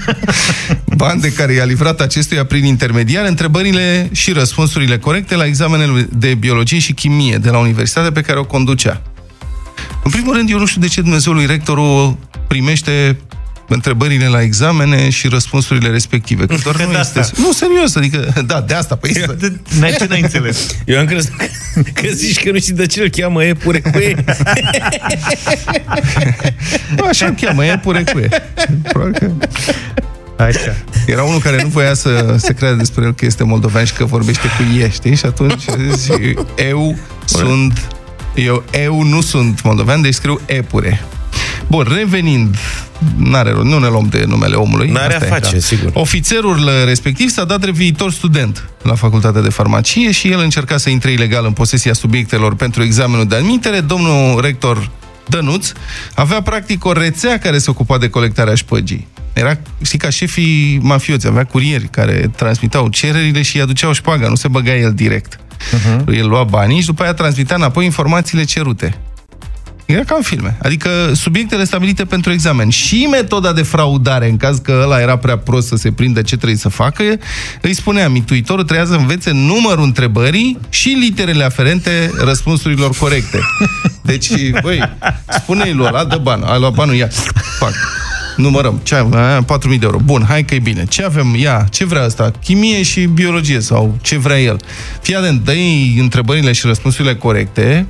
[0.96, 6.34] bani de care i-a livrat acestuia prin intermediar întrebările și răspunsurile corecte la examenele de
[6.34, 9.02] biologie și chimie de la universitatea pe care o conducea.
[10.04, 13.16] În primul rând, eu nu știu de ce Dumnezeului rectorul primește
[13.68, 16.46] întrebările la examene și răspunsurile respective.
[16.46, 17.18] Că doar Că nu de este...
[17.18, 17.36] asta.
[17.40, 19.24] Nu, serios, adică, da, de asta, păi...
[19.78, 20.66] N-ai ce n-ai înțeles?
[20.84, 21.46] Eu am crezut că,
[21.94, 24.24] că zici că nu știi de ce îl cheamă Epure cu E.
[27.08, 28.28] Așa îl cheamă, e pure cu e.
[28.82, 29.30] Probabil că...
[30.42, 30.74] Așa.
[31.06, 34.04] Era unul care nu voia să se creadă despre el că este moldovean și că
[34.04, 35.16] vorbește cu e, știi?
[35.16, 36.34] Și atunci zice,
[36.68, 37.88] eu sunt...
[38.34, 41.00] Eu, eu nu sunt moldovean, deci scriu epure.
[41.72, 42.56] Bun, revenind,
[43.16, 44.90] n-are rost, nu ne luăm de numele omului.
[44.90, 45.90] N-are asta a e, face, sigur.
[45.94, 50.90] Ofițerul respectiv s-a dat drept viitor student la facultatea de farmacie și el încerca să
[50.90, 53.80] intre ilegal în posesia subiectelor pentru examenul de admitere.
[53.80, 54.90] Domnul rector
[55.26, 55.72] Dănuț
[56.14, 59.06] avea practic o rețea care se ocupa de colectarea șpăgii.
[59.32, 64.34] Era, știi, ca șefii mafioți, avea curieri care transmitau cererile și îi aduceau șpaga, nu
[64.34, 65.36] se băga el direct.
[65.36, 66.14] Uh-huh.
[66.14, 68.98] El lua banii și după aia transmitea înapoi informațiile cerute.
[69.92, 70.56] Era ca în filme.
[70.62, 75.38] Adică subiectele stabilite pentru examen și metoda de fraudare, în caz că ăla era prea
[75.38, 77.02] prost să se prindă ce trebuie să facă,
[77.60, 83.38] îi spunea, mituitorul trebuia să învețe numărul întrebării și literele aferente răspunsurilor corecte.
[84.02, 84.28] Deci,
[84.62, 84.96] băi,
[85.28, 87.08] spune-i lui ăla, dă bani, ai luat banul, ia,
[87.58, 87.72] fac.
[88.36, 88.80] Numărăm.
[88.82, 89.18] Ce avem?
[89.18, 89.98] Aia, 4.000 de euro.
[90.04, 90.84] Bun, hai că e bine.
[90.88, 91.34] Ce avem?
[91.34, 92.30] Ia, ce vrea asta?
[92.44, 94.56] Chimie și biologie sau ce vrea el?
[95.02, 95.52] Fii atent, dă
[95.98, 97.86] întrebările și răspunsurile corecte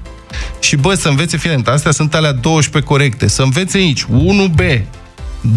[0.61, 3.29] și bă, să învețe, fii atent, astea sunt alea 12 corecte.
[3.29, 4.81] Să învețe aici 1B,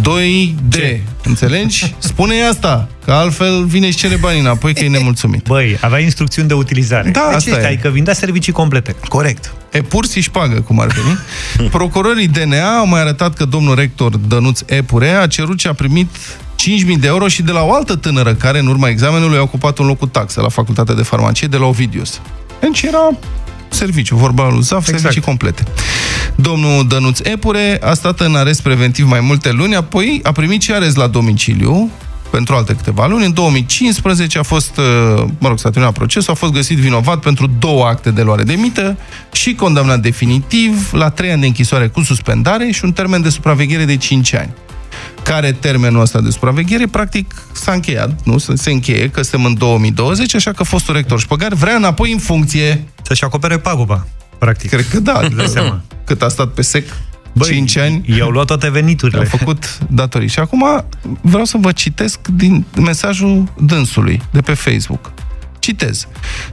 [0.02, 0.70] 2D.
[0.70, 1.02] Ce?
[1.24, 1.96] Înțelegi?
[1.98, 5.44] Spune asta, că altfel vine și cere banii înapoi, că e nemulțumit.
[5.44, 7.10] Băi, avea instrucțiuni de utilizare.
[7.10, 7.72] Da, deci asta ăștia, e.
[7.74, 8.96] Adică vindea servicii complete.
[9.08, 9.54] Corect.
[9.72, 11.70] E pur și șpagă, cum ar veni.
[11.70, 16.10] Procurorii DNA au mai arătat că domnul rector Dănuț Epure a cerut și a primit
[16.16, 19.78] 5.000 de euro și de la o altă tânără care, în urma examenului, a ocupat
[19.78, 22.22] un loc cu taxă la Facultatea de Farmacie de la Ovidius.
[22.60, 23.18] Deci era
[23.76, 25.00] serviciu, vorba lui Zaf, exact.
[25.00, 25.64] servicii complete.
[26.36, 30.74] Domnul Dănuț Epure a stat în arest preventiv mai multe luni, apoi a primit și
[30.74, 31.92] arest la domiciliu
[32.30, 33.26] pentru alte câteva luni.
[33.26, 34.84] În 2015 a fost, uh,
[35.38, 38.54] mă rog, s-a terminat procesul, a fost găsit vinovat pentru două acte de luare de
[38.54, 38.98] mită
[39.32, 43.86] și condamnat definitiv la trei ani de închisoare cu suspendare și un termen de supraveghere
[43.86, 44.54] de 5 ani.
[45.26, 48.38] Care termenul ăsta de supraveghere, practic s-a încheiat, nu?
[48.38, 52.18] Se se încheie, că suntem în 2020, așa că fostul rector Șpăgar vrea înapoi în
[52.18, 52.84] funcție.
[53.02, 54.08] Să-și acopere paguba,
[54.38, 54.70] practic.
[54.70, 55.20] Cred că da.
[55.24, 55.82] Îți dai seama.
[56.04, 56.88] Cât a stat pe sec?
[57.34, 58.04] Băi, 5 ani.
[58.18, 59.20] I-au luat toate veniturile.
[59.20, 60.28] Au făcut datorii.
[60.28, 60.86] Și acum
[61.22, 65.12] vreau să vă citesc din mesajul dânsului de pe Facebook.
[65.65, 66.08] Citez.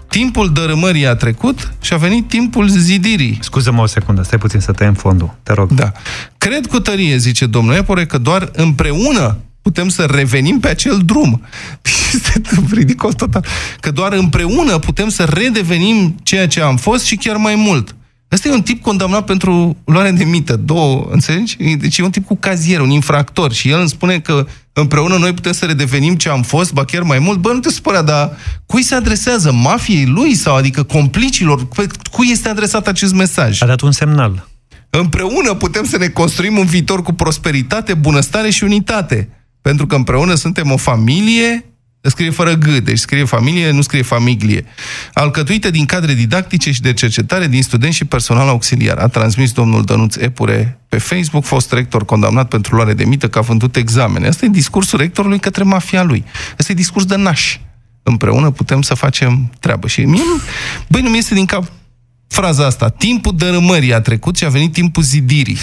[0.09, 3.39] Timpul dărâmării a trecut și a venit timpul zidirii.
[3.43, 5.73] Scuză-mă o secundă, stai puțin să tăiem fondul, te rog.
[5.73, 5.93] Da.
[6.39, 11.43] Cred cu tărie, zice domnul Epore, că doar împreună putem să revenim pe acel drum.
[12.15, 13.47] Este ridicol total.
[13.81, 17.95] Că doar împreună putem să redevenim ceea ce am fost și chiar mai mult.
[18.33, 20.57] Ăsta e un tip condamnat pentru luare de mită.
[20.57, 21.57] Două, înțelegi?
[21.57, 23.53] Deci e un tip cu cazier, un infractor.
[23.53, 27.03] Și el îmi spune că împreună noi putem să redevenim ce am fost, ba chiar
[27.03, 27.39] mai mult.
[27.39, 29.53] Bă, nu te supăra, dar cui se adresează?
[29.53, 31.67] Mafiei lui sau adică complicilor?
[31.67, 33.63] Pe Cui este adresat acest mesaj?
[33.63, 34.49] A dat un semnal.
[34.91, 39.29] Împreună putem să ne construim un viitor cu prosperitate, bunăstare și unitate.
[39.61, 41.72] Pentru că împreună suntem o familie,
[42.09, 44.65] scrie fără G, deci scrie familie, nu scrie familie,
[45.13, 48.97] alcătuită din cadre didactice și de cercetare din studenți și personal auxiliar.
[48.99, 53.39] A transmis domnul Dănuț Epure pe Facebook, fost rector condamnat pentru luare de mită că
[53.39, 54.27] a vândut examene.
[54.27, 56.25] Asta e discursul rectorului către mafia lui.
[56.59, 57.59] Asta e discurs de naș.
[58.03, 59.87] Împreună putem să facem treabă.
[59.87, 60.41] Și mie, nu-
[60.89, 61.73] băi, nu mi este din cap
[62.29, 62.89] fraza asta.
[62.89, 65.59] Timpul dărâmării a trecut și a venit timpul zidirii.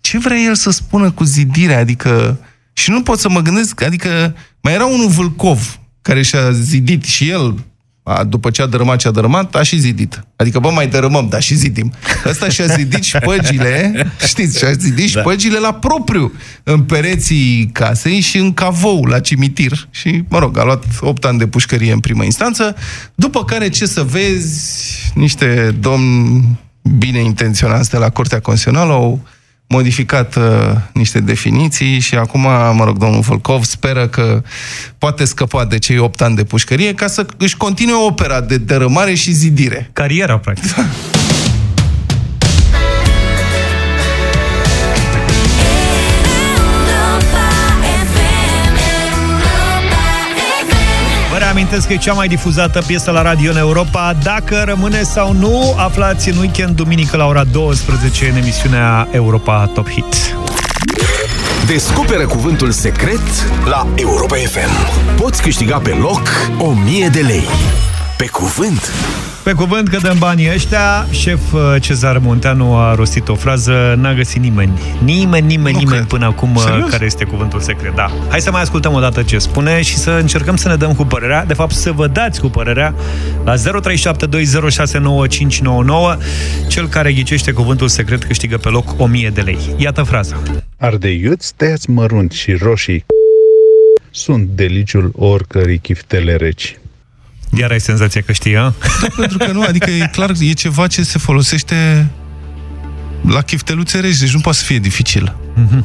[0.00, 1.78] Ce vrea el să spună cu zidirea?
[1.78, 2.38] Adică...
[2.72, 7.30] Și nu pot să mă gândesc, adică mai era unul Vâlcov, care și-a zidit și
[7.30, 7.64] el,
[8.02, 10.24] a, după ce a dărâmat ce a dărâmat, a și zidit.
[10.36, 11.92] Adică, bă, mai dărâmăm, dar și zidim.
[12.26, 13.92] Ăsta și-a zidit șpăgile,
[14.28, 19.88] știți, și-a zidit șpăgile la propriu, în pereții casei și în cavou, la cimitir.
[19.90, 22.76] Și, mă rog, a luat 8 ani de pușcărie în primă instanță,
[23.14, 26.44] după care, ce să vezi, niște domni
[26.98, 29.20] bine intenționați de la Curtea Constituțională au
[29.72, 30.42] modificat uh,
[30.92, 32.40] niște definiții și acum,
[32.76, 34.42] mă rog, domnul Volkov speră că
[34.98, 39.14] poate scăpa de cei 8 ani de pușcărie ca să își continue opera de dărâmare
[39.14, 39.90] și zidire.
[39.92, 40.74] Cariera, practic.
[51.72, 54.16] Vă reamintesc că e cea mai difuzată piesă la radio în Europa.
[54.22, 59.90] Dacă rămâne sau nu, aflați în weekend, duminică la ora 12 în emisiunea Europa Top
[59.90, 60.36] Hit.
[61.66, 63.22] Descoperă cuvântul secret
[63.64, 64.70] la Europa FM.
[65.16, 67.44] Poți câștiga pe loc 1000 de lei.
[68.16, 68.92] Pe cuvânt.
[69.42, 74.14] Pe cuvânt că dăm banii ăștia, șef uh, Cezar Munteanu a rostit o frază, n-a
[74.14, 74.80] găsit nimeni.
[75.04, 76.04] Nimeni, nimeni, Nu nimeni cred.
[76.04, 76.90] până acum uh, Serios?
[76.90, 77.94] care este cuvântul secret.
[77.94, 78.10] Da.
[78.28, 81.04] Hai să mai ascultăm o dată ce spune și să încercăm să ne dăm cu
[81.04, 82.94] părerea, de fapt să vă dați cu părerea
[83.44, 83.60] la 0372069599.
[86.68, 89.58] Cel care ghicește cuvântul secret câștigă pe loc 1000 de lei.
[89.76, 90.42] Iată fraza.
[90.78, 93.04] Ardeiuți tăiați mărunt și roșii
[94.10, 96.76] sunt deliciul oricărei chiftele reci.
[97.58, 98.74] Iar ai senzația că știi, a?
[99.16, 102.08] Pentru că nu, adică e clar, e ceva ce se folosește
[103.28, 105.36] la chifteluțe reci, deci nu poate să fie dificil.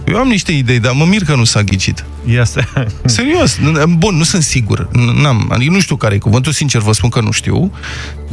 [0.08, 2.06] Eu am niște idei, dar mă mir că nu s-a ghicit.
[2.26, 2.64] Ia să...
[3.06, 4.88] Serios, nu- bun, nu sunt sigur.
[5.22, 7.72] N-am, adică nu știu care e cuvântul, sincer vă spun că nu știu,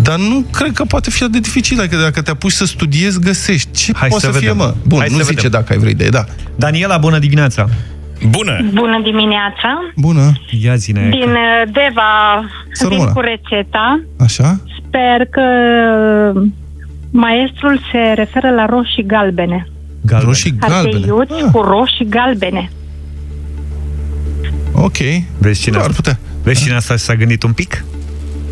[0.02, 1.80] dar nu cred că poate fi atât de dificil.
[1.80, 3.68] Adică dacă te apuci să studiezi, găsești.
[3.72, 4.64] Ce Hai poate să să, fie, vedem.
[4.64, 4.74] mă?
[4.86, 5.50] Bun, Hai nu să zice vedem.
[5.50, 6.24] dacă ai vreo idee, da.
[6.56, 7.68] Daniela, bună dimineața!
[8.28, 8.60] Bună!
[8.72, 9.92] Bună dimineața!
[9.96, 10.32] Bună,
[10.62, 11.08] Ia zine.
[11.10, 13.12] Din uh, Deva Să vin rămână.
[13.14, 14.00] cu rețeta.
[14.20, 14.60] așa?
[14.78, 15.42] Sper că
[17.10, 19.66] maestrul se referă la roșii galbene.
[20.06, 20.26] Galben.
[20.28, 20.94] Roșii galbene.
[20.96, 22.70] Ardeiuți Ah, cu roșii galbene.
[24.72, 24.96] ok.
[25.38, 25.90] Vezi cine, Da, asta?
[25.90, 26.18] ar putea.
[26.42, 27.84] Vezi cine asta s-a gândit un pic?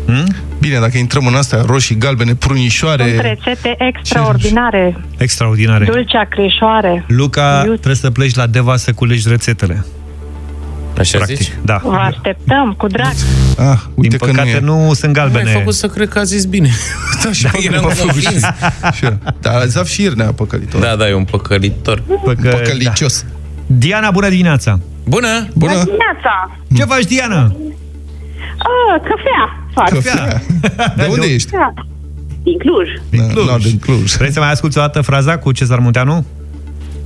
[0.05, 0.35] Hmm?
[0.59, 3.03] Bine, dacă intrăm în astea roșii, galbene, prunișoare...
[3.07, 4.97] Sunt rețete extraordinare.
[5.17, 5.85] Extraordinare.
[5.85, 7.03] Dulcea crișoare.
[7.07, 7.69] Luca, Iute.
[7.75, 9.85] trebuie să pleci la Deva să culegi rețetele.
[10.99, 11.53] Așa Practic, zici?
[11.61, 11.79] da.
[11.83, 13.13] Vă așteptăm cu drag.
[13.57, 14.85] Ah, uite Din că păcate nu e.
[14.85, 15.49] nu, sunt galbene.
[15.49, 16.69] Ai făcut să cred că a zis bine.
[17.23, 18.43] Da, și pe eram m-a făcut convins.
[18.43, 18.49] și-
[18.93, 19.17] și eu.
[19.41, 22.01] Dar Zaf și ieri ne-a păcălit Da, da, e un păcălitor.
[22.23, 23.21] Păcă, Păcălicios.
[23.21, 23.27] da.
[23.65, 24.79] Diana, bună dimineața!
[25.03, 25.47] Bună!
[25.53, 25.71] Bună!
[25.83, 26.57] Dimineața!
[26.75, 27.41] Ce faci, Diana?
[28.57, 29.89] Ah, cafea fac.
[29.89, 30.41] Cafea.
[30.95, 31.51] De unde ești?
[31.51, 31.73] Da.
[32.43, 32.87] Din Cluj.
[33.09, 33.45] Din Da, Cluj.
[33.45, 34.11] da, din Cluj.
[34.15, 36.25] Vrei să mai asculti o dată fraza cu Cezar Munteanu?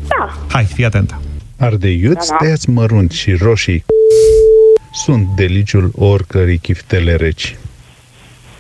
[0.08, 0.38] Da.
[0.52, 1.22] Hai, fii atentă.
[1.58, 2.46] Ardeiuți Da, da.
[2.46, 3.86] tăiați mărunt și roșii
[4.94, 7.56] sunt deliciul oricărei chiftele reci.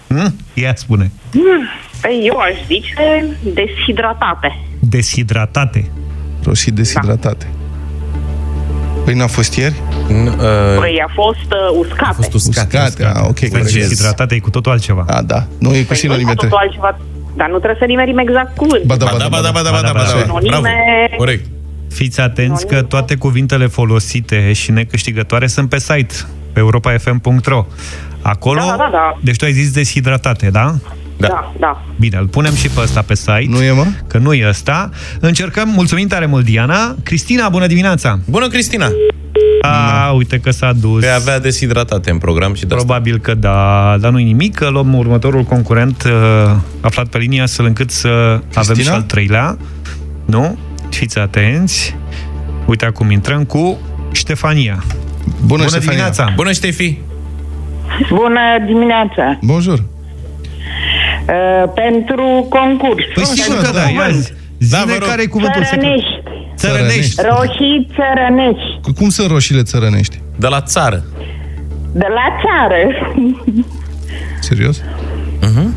[0.07, 0.35] Hm?
[0.53, 1.11] Ia spune.
[2.01, 4.59] Păi eu aș zice deshidratate.
[4.79, 5.91] Deshidratate.
[6.43, 7.47] Roșii deshidratate.
[9.05, 9.75] Păi n-a fost ieri?
[10.07, 12.03] N- uh, Păi a fost uh, uscate.
[12.09, 12.77] a fost uscate.
[12.77, 13.73] Uscate, ah, ok, Deci corect.
[13.73, 15.05] deshidratate e cu totul altceva.
[15.07, 15.45] A, da.
[15.59, 16.47] Nu e cu Păi nu e sinonimetre.
[16.47, 16.97] totul altceva.
[17.35, 18.83] Dar nu trebuie să nimerim exact cuvânt.
[18.83, 19.91] Ba da, Ba da, ba da, ba da, ba da, ba da.
[19.91, 20.17] Bravo.
[20.25, 20.39] Bravo.
[20.39, 21.09] Sinonime.
[21.17, 21.45] Corect.
[21.89, 26.13] Fiți atenți că toate cuvintele folosite și necâștigătoare sunt pe site,
[26.53, 27.65] pe europafm.ro.
[28.21, 29.17] Acolo, Da, da, da.
[29.23, 30.75] deci tu ai zis deshidratate, da?
[31.17, 31.27] Da.
[31.27, 31.83] da, da.
[31.99, 33.45] Bine, îl punem și pe ăsta pe site.
[33.47, 33.85] Nu e, mă?
[34.07, 34.89] Că nu e ăsta.
[35.19, 36.95] Încercăm, mulțumim tare mult, Diana.
[37.03, 38.19] Cristina, bună dimineața!
[38.29, 38.87] Bună, Cristina!
[39.67, 41.01] A, uite că s-a dus.
[41.01, 42.85] Pe avea deshidratate în program și de asta.
[42.85, 47.65] Probabil că da, dar nu-i nimic, că luăm următorul concurent uh, aflat pe linie astfel
[47.65, 49.57] încât să avem și al treilea.
[50.25, 50.57] Nu?
[50.89, 51.95] Fiți atenți.
[52.65, 53.77] Uite acum intrăm cu
[54.11, 54.83] Ștefania.
[55.45, 56.31] Bună, Bună dimineața!
[56.35, 56.97] Bună, Ștefi!
[58.09, 59.39] Bună dimineața!
[59.41, 59.83] Bonjour!
[61.27, 63.03] Uh, pentru concurs.
[63.13, 64.31] Păi sigur că da, ia zi.
[64.59, 65.91] Zine care e cuvântul secret.
[66.57, 67.11] Țărănești.
[67.13, 67.21] Țărănești.
[67.21, 68.93] Roșii țărănești.
[68.97, 70.21] Cum sunt roșiile țărănești?
[70.35, 71.03] De la țară.
[71.91, 72.75] De la țară.
[74.41, 74.81] Serios?
[75.41, 75.75] Mhm.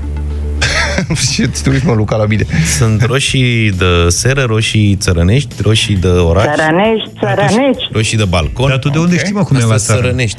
[1.35, 2.47] Ce ți mă, Luca, la bine.
[2.79, 6.45] Sunt roșii de seră, roșii țărănești, roșii de oraș.
[6.45, 7.89] Țărănești, țărănești.
[7.93, 8.69] Roșii de balcon.
[8.69, 10.01] Dar tu de unde știi, mă, cum e la țară?
[10.01, 10.39] Țărănești.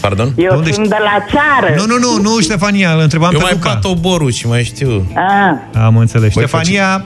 [0.00, 0.34] Pardon?
[0.36, 1.74] Eu unde sunt de la țară.
[1.76, 3.72] Nu, nu, nu, nu, Ștefania, îl întrebam Eu pe mai Luca.
[3.72, 5.06] bat oborul și mai știu.
[5.14, 5.82] Ah.
[5.84, 6.32] Am înțeles.
[6.34, 7.02] Băi, Ștefania,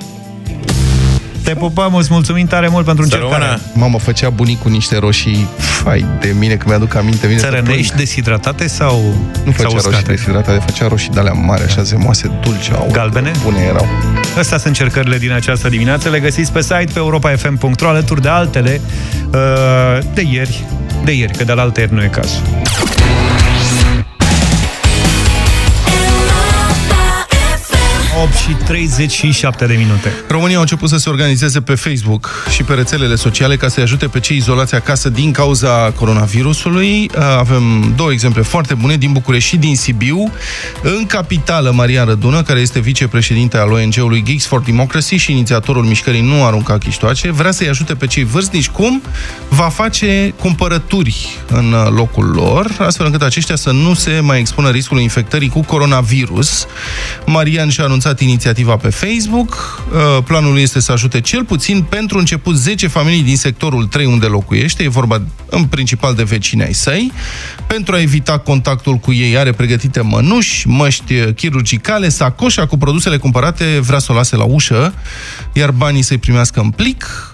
[1.47, 3.59] te pupăm, îți mulțumim tare mult pentru încercare.
[3.73, 7.27] Mamă, făcea bunicul niște roșii, fai de mine, că mi-aduc aminte.
[7.27, 7.99] Vine să Țărănești plâng.
[7.99, 9.01] deshidratate sau
[9.45, 10.11] Nu sau făcea roșii uscate?
[10.13, 12.73] deshidratate, făcea roșii de alea mari, așa zemoase, dulce.
[12.73, 13.31] Au, Galbene?
[13.43, 13.87] Bune erau.
[14.39, 16.09] Astea sunt încercările din această dimineață.
[16.09, 18.81] Le găsiți pe site, pe europafm.ro, alături de altele
[19.33, 20.65] uh, de ieri.
[21.05, 22.43] De ieri, că de la alte ieri nu e cazul.
[28.25, 30.13] Și 37 de minute.
[30.29, 34.07] România au început să se organizeze pe Facebook și pe rețelele sociale ca să-i ajute
[34.07, 37.11] pe cei izolați acasă din cauza coronavirusului.
[37.39, 40.33] Avem două exemple foarte bune din București și din Sibiu.
[40.83, 46.21] În capitală, Marian Rădună, care este vicepreședinte al ONG-ului Geeks for Democracy și inițiatorul mișcării
[46.21, 49.03] Nu Arunca Chiștoace, vrea să-i ajute pe cei vârstnici cum
[49.49, 55.03] va face cumpărături în locul lor, astfel încât aceștia să nu se mai expună riscului
[55.03, 56.67] infectării cu coronavirus.
[57.27, 59.83] Marian și-a anunțat inițiativa pe Facebook.
[59.93, 64.27] Uh, Planul este să ajute cel puțin pentru început 10 familii din sectorul 3 unde
[64.27, 64.83] locuiește.
[64.83, 67.13] E vorba în principal de vecini ai săi.
[67.67, 73.79] Pentru a evita contactul cu ei are pregătite mănuși, măști chirurgicale, sacoșa cu produsele cumpărate
[73.81, 74.95] vrea să o lase la ușă,
[75.53, 77.31] iar banii să-i primească în plic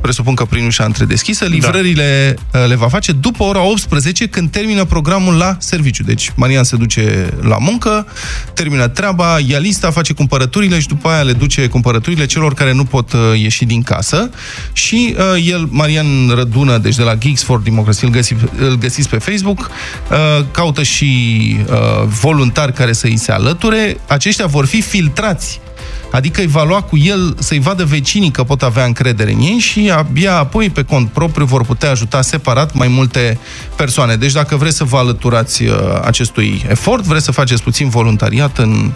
[0.00, 2.64] presupun că prin ușa întredeschisă, livrările da.
[2.64, 6.02] le va face după ora 18 când termină programul la serviciu.
[6.02, 8.06] Deci Marian se duce la muncă,
[8.54, 12.84] termină treaba, ia lista, face cumpărăturile și după aia le duce cumpărăturile celor care nu
[12.84, 14.30] pot uh, ieși din casă
[14.72, 19.08] și uh, el, Marian Rădună, deci de la Geeks for Democracy, îl, găsi, îl găsiți
[19.08, 19.70] pe Facebook,
[20.10, 24.00] uh, caută și uh, voluntari care să îi se alăture.
[24.06, 25.60] Aceștia vor fi filtrați
[26.10, 29.58] Adică îi va lua cu el să-i vadă vecinii că pot avea încredere în ei
[29.58, 33.38] și abia apoi pe cont propriu vor putea ajuta separat mai multe
[33.76, 34.16] persoane.
[34.16, 38.92] Deci dacă vreți să vă alăturați uh, acestui efort, vreți să faceți puțin voluntariat în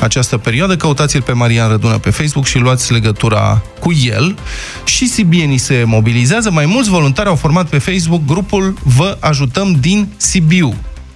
[0.00, 4.36] această perioadă, căutați-l pe Marian Rădună pe Facebook și luați legătura cu el.
[4.84, 6.50] Și sibienii se mobilizează.
[6.50, 10.74] Mai mulți voluntari au format pe Facebook grupul Vă ajutăm din Sibiu,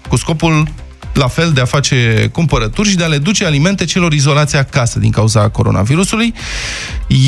[0.09, 0.69] cu scopul
[1.17, 4.99] la fel de a face cumpărături și de a le duce alimente celor izolați acasă
[4.99, 6.35] din cauza coronavirusului.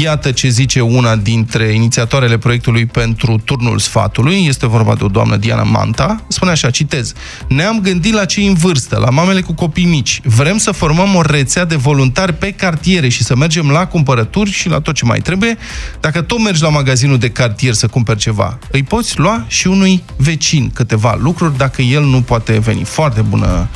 [0.03, 4.47] Iată ce zice una dintre inițiatoarele proiectului pentru turnul sfatului.
[4.47, 6.23] Este vorba de o doamnă Diana Manta.
[6.29, 7.13] Spune așa, citez.
[7.49, 10.21] Ne-am gândit la cei în vârstă, la mamele cu copii mici.
[10.25, 14.69] Vrem să formăm o rețea de voluntari pe cartiere și să mergem la cumpărături și
[14.69, 15.59] la tot ce mai trebuie.
[16.01, 20.03] Dacă tot mergi la magazinul de cartier să cumperi ceva, îi poți lua și unui
[20.17, 22.85] vecin câteva lucruri dacă el nu poate veni.
[22.85, 23.69] Foarte bună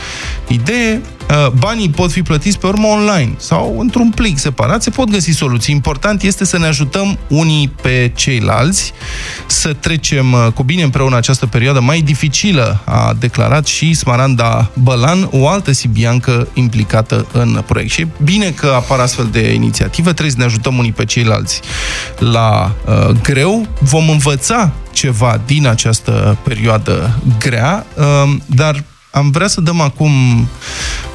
[0.49, 1.01] idee.
[1.59, 4.83] Banii pot fi plătiți pe urmă online sau într-un plic separat.
[4.83, 5.75] Se pot găsi soluții.
[5.75, 8.93] Important este să ne ajutăm unii pe ceilalți,
[9.47, 15.49] să trecem cu bine împreună această perioadă mai dificilă, a declarat și Smaranda Bălan, o
[15.49, 17.91] altă sibiancă implicată în proiect.
[17.91, 21.61] Și e bine că apar astfel de inițiative, trebuie să ne ajutăm unii pe ceilalți
[22.19, 23.67] la uh, greu.
[23.79, 30.11] Vom învăța ceva din această perioadă grea, uh, dar am vrea să dăm acum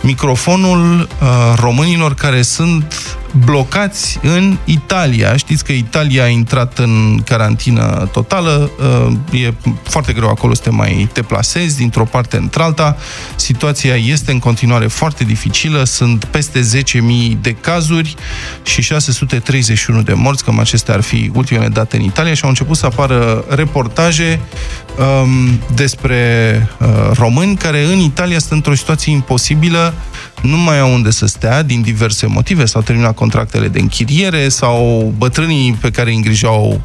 [0.02, 5.36] microfonul uh, românilor care sunt blocați în Italia.
[5.36, 10.70] Știți că Italia a intrat în carantină totală, uh, e foarte greu acolo să te
[10.70, 12.98] mai te plasezi dintr-o parte într-alta.
[13.36, 18.16] Situația este în continuare foarte dificilă, sunt peste 10.000 de cazuri
[18.64, 22.78] și 631 de morți, cam acestea ar fi ultimele date în Italia și au început
[22.78, 24.40] să apară reportaje
[24.98, 29.94] um, despre uh, români care în Italia sunt într-o situație imposibilă
[30.42, 35.14] nu mai au unde să stea din diverse motive, s-au terminat contractele de închiriere sau
[35.18, 36.82] bătrânii pe care îi îngrijau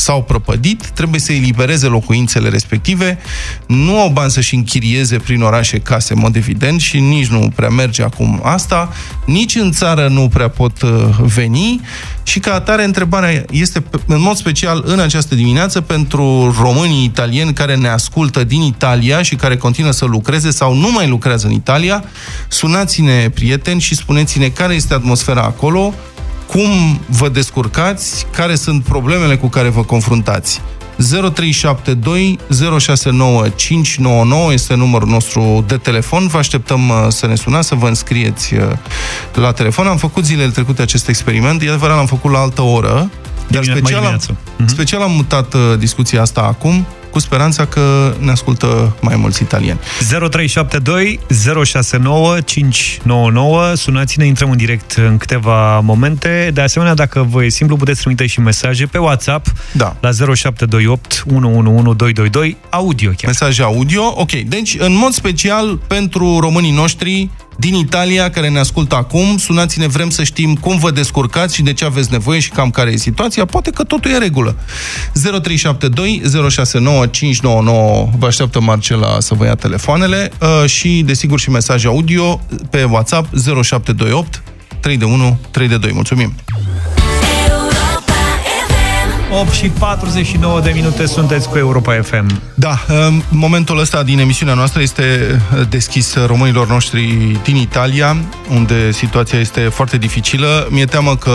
[0.00, 3.18] s-au prăpădit, trebuie să elibereze locuințele respective,
[3.66, 7.68] nu au bani să-și închirieze prin orașe case, în mod evident, și nici nu prea
[7.68, 8.92] merge acum asta,
[9.26, 10.90] nici în țară nu prea pot uh,
[11.20, 11.80] veni.
[12.22, 17.76] Și ca atare întrebarea este în mod special în această dimineață pentru românii italieni care
[17.76, 22.04] ne ascultă din Italia și care continuă să lucreze sau nu mai lucrează în Italia,
[22.48, 25.94] sunați-ne prieteni și spuneți-ne care este atmosfera acolo,
[26.52, 30.60] cum vă descurcați, care sunt problemele cu care vă confruntați.
[30.96, 32.38] 0372
[32.78, 36.26] 069 599 este numărul nostru de telefon.
[36.26, 38.62] Vă așteptăm uh, să ne sunați, să vă înscrieți uh,
[39.34, 39.86] la telefon.
[39.86, 43.10] Am făcut zilele trecute acest experiment, e adevărat, l-am făcut la altă oră,
[43.48, 48.96] dar special am, special am mutat uh, discuția asta acum, cu speranța că ne ascultă
[49.00, 49.78] mai mulți italieni.
[50.30, 51.20] 0372
[51.64, 56.50] 069 599 Sunați-ne, intrăm în direct în câteva momente.
[56.54, 59.96] De asemenea, dacă vă e simplu, puteți trimite și mesaje pe WhatsApp da.
[60.00, 63.26] la 0728 111222 audio chiar.
[63.26, 64.30] Mesaje audio, ok.
[64.30, 67.30] Deci, în mod special, pentru românii noștri
[67.60, 71.72] din Italia care ne ascultă acum, sunați-ne, vrem să știm cum vă descurcați și de
[71.72, 73.44] ce aveți nevoie și cam care e situația.
[73.44, 74.56] Poate că totul e în regulă.
[75.12, 81.86] 0372 069 599 vă așteaptă Marcela să vă ia telefoanele uh, și, desigur, și mesaje
[81.86, 82.40] audio
[82.70, 83.28] pe WhatsApp
[83.62, 84.42] 0728
[84.80, 85.90] 3 de 1 3 de 2.
[85.92, 86.34] Mulțumim!
[89.32, 92.40] 8 și 49 de minute sunteți cu Europa FM.
[92.54, 92.78] Da,
[93.28, 98.16] momentul ăsta din emisiunea noastră este deschis românilor noștri din Italia,
[98.54, 100.66] unde situația este foarte dificilă.
[100.70, 101.30] Mi-e teamă că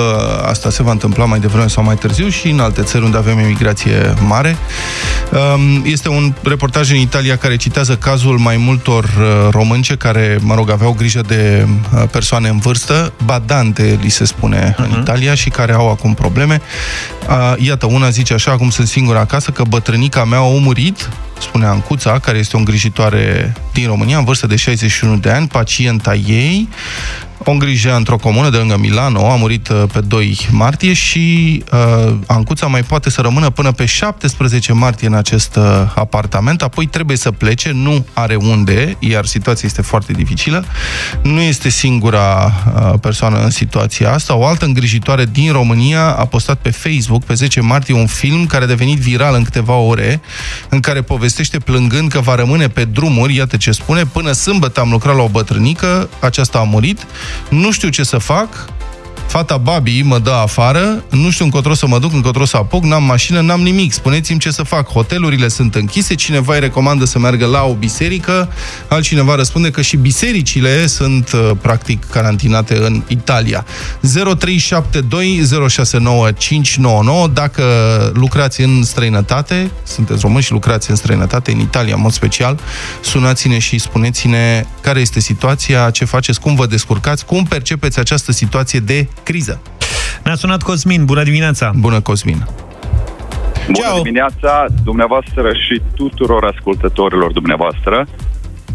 [0.46, 3.38] asta se va întâmpla mai devreme sau mai târziu și în alte țări unde avem
[3.38, 4.58] emigrație mare.
[5.84, 10.70] Este un reportaj în Italia care citează cazul mai multor uh, românce care, mă rog,
[10.72, 14.78] aveau grijă de uh, persoane în vârstă, badante, li se spune uh-huh.
[14.78, 15.00] în Mhm.
[15.00, 16.62] Italia, și care au acum probleme.
[17.58, 21.10] Iată, una zice așa, acum sunt singură acasă, că bătrânica mea a murit,
[21.40, 26.16] spune Ancuța, care este o îngrijitoare din România, în vârstă de 61 de ani, pacienta
[26.16, 26.70] ei,
[27.46, 32.16] o îngrijea într-o comună de lângă Milano, a murit uh, pe 2 martie și uh,
[32.28, 35.64] Ancuța mai poate să rămână până pe 17 martie în acest uh,
[35.96, 40.66] apartament, apoi trebuie să plece, nu are unde, iar situația este foarte dificilă.
[41.22, 44.36] Nu este singura uh, persoană în situația asta.
[44.36, 48.64] O altă îngrijitoare din România a postat pe Facebook pe 10 martie un film care
[48.64, 50.22] a devenit viral în câteva ore,
[50.70, 54.90] în care povestește plângând că va rămâne pe drumuri, iată ce spune, până sâmbătă am
[54.90, 57.06] lucrat la o bătrânică, aceasta a murit,
[57.50, 58.66] nu știu ce să fac,
[59.28, 63.04] fata Babi mă dă afară, nu știu încotro să mă duc, încotro să apuc, n-am
[63.04, 64.90] mașină, n-am nimic, spuneți-mi ce să fac.
[64.90, 68.50] Hotelurile sunt închise, cineva îi recomandă să meargă la o biserică,
[68.88, 73.66] altcineva răspunde că și bisericile sunt uh, practic carantinate în Italia.
[74.38, 77.64] 0372 069 599 dacă
[78.14, 82.60] lucrați în străinătate, sunteți români și lucrați în străinătate, în Italia în mod special,
[83.02, 88.80] sunați-ne și spuneți-ne care este situația, ce faceți, cum vă descurcați, cum percepeți această situație
[88.80, 89.62] de criză.
[90.24, 91.72] Ne-a sunat Cosmin, bună dimineața!
[91.76, 92.46] Bună, Cosmin!
[93.66, 94.02] Bună Ciao.
[94.02, 98.08] dimineața dumneavoastră și tuturor ascultătorilor dumneavoastră.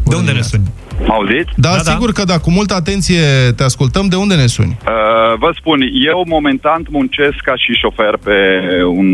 [0.04, 0.62] De unde ne suni?
[1.06, 1.52] Mă auziți?
[1.56, 3.22] Da, da, sigur că da, cu multă atenție
[3.56, 4.08] te ascultăm.
[4.08, 4.78] De unde ne suni?
[4.86, 5.80] Uh, vă spun,
[6.12, 8.38] eu momentan muncesc ca și șofer pe
[8.84, 9.08] un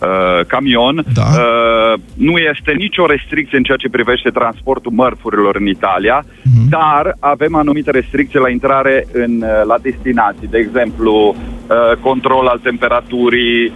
[0.00, 1.04] uh, camion.
[1.14, 1.22] Da.
[1.22, 6.68] Uh, nu este nicio restricție în ceea ce privește transportul mărfurilor în Italia, uh-huh.
[6.68, 10.48] dar avem anumite restricții la intrare în, uh, la destinații.
[10.48, 13.72] De exemplu, uh, control al temperaturii, uh,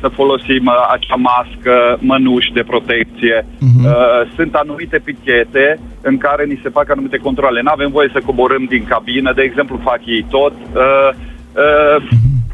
[0.00, 3.36] să folosim uh, acea mască, mănuși de protecție.
[3.44, 3.84] Uh-huh.
[3.84, 7.60] Uh, sunt anumite pichete în care ni se fac anumite controle.
[7.62, 10.52] Nu avem voie să coborâm din cabină, de exemplu fac ei tot.
[10.74, 11.10] Uh,
[11.54, 12.02] uh,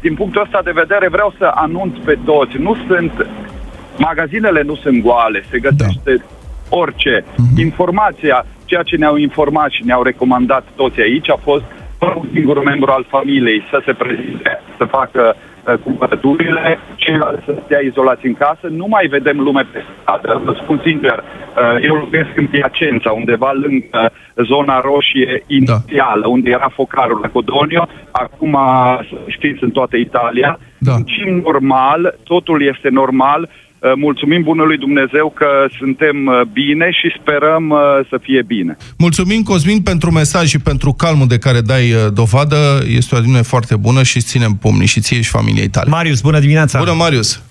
[0.01, 3.27] din punctul ăsta de vedere vreau să anunț pe toți, nu sunt,
[3.97, 6.23] magazinele nu sunt goale, se găsește da.
[6.69, 7.25] orice.
[7.57, 11.63] Informația, ceea ce ne-au informat și ne-au recomandat toți aici a fost
[11.97, 17.61] fără un singur membru al familiei să se prezinte, să facă uh, cumpărăturile, ceilalți să
[17.65, 20.41] stea izolați în casă, nu mai vedem lume pe stradă.
[20.45, 26.27] Vă spun sincer, uh, eu locuiesc în Piacenza, undeva lângă zona roșie inițială, da.
[26.27, 28.57] unde era focarul la Codonio, acum
[29.27, 30.59] știți în toată Italia.
[30.77, 30.91] Da.
[30.91, 35.47] Muncim normal, totul este normal, Uh, mulțumim bunului Dumnezeu că
[35.77, 38.77] suntem uh, bine și sperăm uh, să fie bine.
[38.97, 42.55] Mulțumim, Cosmin, pentru mesaj și pentru calmul de care dai dovadă.
[42.95, 45.89] Este o adunare foarte bună și îți ținem pumnii și ție și familiei tale.
[45.89, 46.79] Marius, bună dimineața!
[46.79, 47.41] Bună, Marius!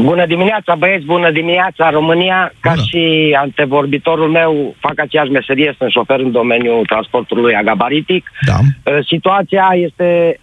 [0.00, 2.52] Bună dimineața, băieți, bună dimineața, România.
[2.60, 8.30] Ca și antevorbitorul meu, fac aceeași meserie, sunt șofer în domeniul transportului agabaritic.
[8.46, 8.58] Da.
[8.58, 10.38] Uh, Situația este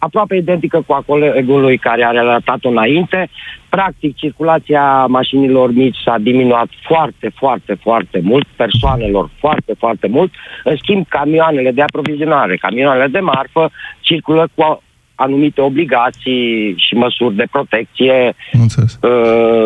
[0.00, 3.28] aproape identică cu a colegului care a relatat-o înainte.
[3.68, 10.32] Practic, circulația mașinilor mici s-a diminuat foarte, foarte, foarte mult, persoanelor foarte, foarte mult.
[10.64, 13.70] În schimb, camioanele de aprovizionare, camioanele de marfă
[14.00, 14.82] circulă cu
[15.26, 18.12] anumite obligații și măsuri de protecție
[18.54, 18.92] Am înțeles.
[18.92, 19.00] uh,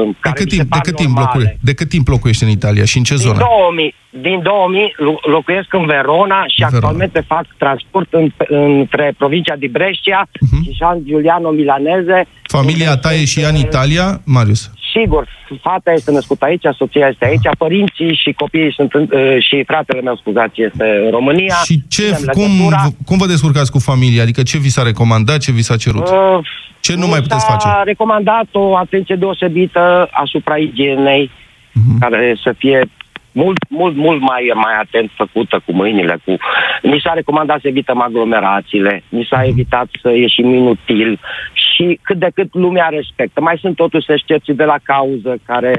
[0.07, 1.31] De care cât, mi se timp, de, par cât timp normale.
[1.33, 3.39] locuri, de cât timp locuiești în Italia și în ce Din zonă?
[3.39, 6.77] 2000, din 2000 lo- locuiesc în Verona și Verona.
[6.77, 10.21] actualmente fac transport în, între provincia di Brescia
[10.65, 12.19] și San Giuliano Milaneze.
[12.27, 12.57] Mhm.
[12.59, 14.71] Familia ta e și ea în Italia, Marius?
[15.01, 15.29] Sigur,
[15.63, 20.01] fata este născută aici, soția este aici, părinții și copiii sunt în, uh, și fratele
[20.01, 21.55] meu, scuzați, este în România.
[21.65, 22.83] Și ce, Ținem cum, legătura.
[23.07, 24.23] cum vă descurcați cu familia?
[24.23, 26.09] Adică ce vi s-a recomandat, ce vi s-a cerut?
[26.09, 26.39] Uh,
[26.81, 27.69] Ce nu mi mai puteți s-a face?
[27.85, 31.31] recomandat o atenție deosebită asupra igienei,
[31.73, 31.99] Mhm.
[31.99, 32.91] care să fie
[33.35, 36.19] mult, mult, mult mai, mai atent făcută cu mâinile.
[36.25, 36.37] Cu...
[36.83, 39.29] Mi s-a recomandat să evităm aglomerațiile, mi Mhm.
[39.29, 41.21] s-a evitat să ieșim inutil
[41.53, 43.41] și cât de cât lumea respectă.
[43.41, 45.73] Mai sunt totuși excepții de la cauză care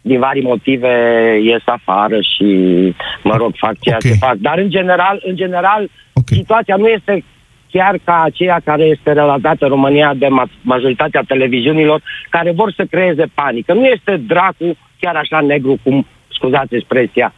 [0.00, 0.92] din vari motive
[1.42, 2.46] ies afară și,
[3.22, 4.10] mă rog, fac ceea okay.
[4.10, 4.34] ce fac.
[4.34, 6.38] Dar, în general, în general okay.
[6.38, 7.24] situația nu este
[7.70, 12.84] chiar ca aceea care este relatată în România de ma- majoritatea televiziunilor, care vor să
[12.90, 13.72] creeze panică.
[13.72, 16.06] Nu este dracu chiar așa negru cum,
[16.42, 17.28] scuzați expresia,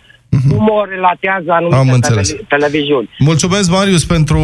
[0.50, 1.64] cum o relatează Mhm.
[1.64, 2.28] Am anumite înțeles.
[2.30, 3.09] tele- televiziuni.
[3.18, 4.38] Mulțumesc, Marius, pentru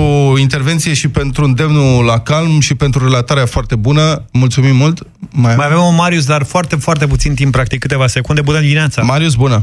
[0.46, 4.04] intervenție și pentru îndemnul la calm și pentru relatarea foarte bună.
[4.32, 4.98] Mulțumim mult.
[5.32, 8.40] Mai, Mai avem un Marius, dar foarte, foarte puțin timp, practic câteva secunde.
[8.50, 9.02] Bună dimineața!
[9.02, 9.58] Marius, bună!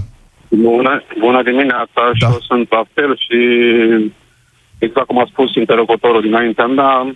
[0.49, 2.11] Bună, bună dimineața da.
[2.17, 3.37] și eu sunt la fel și
[4.85, 7.15] exact cum a spus interlocutorul dinaintea mea,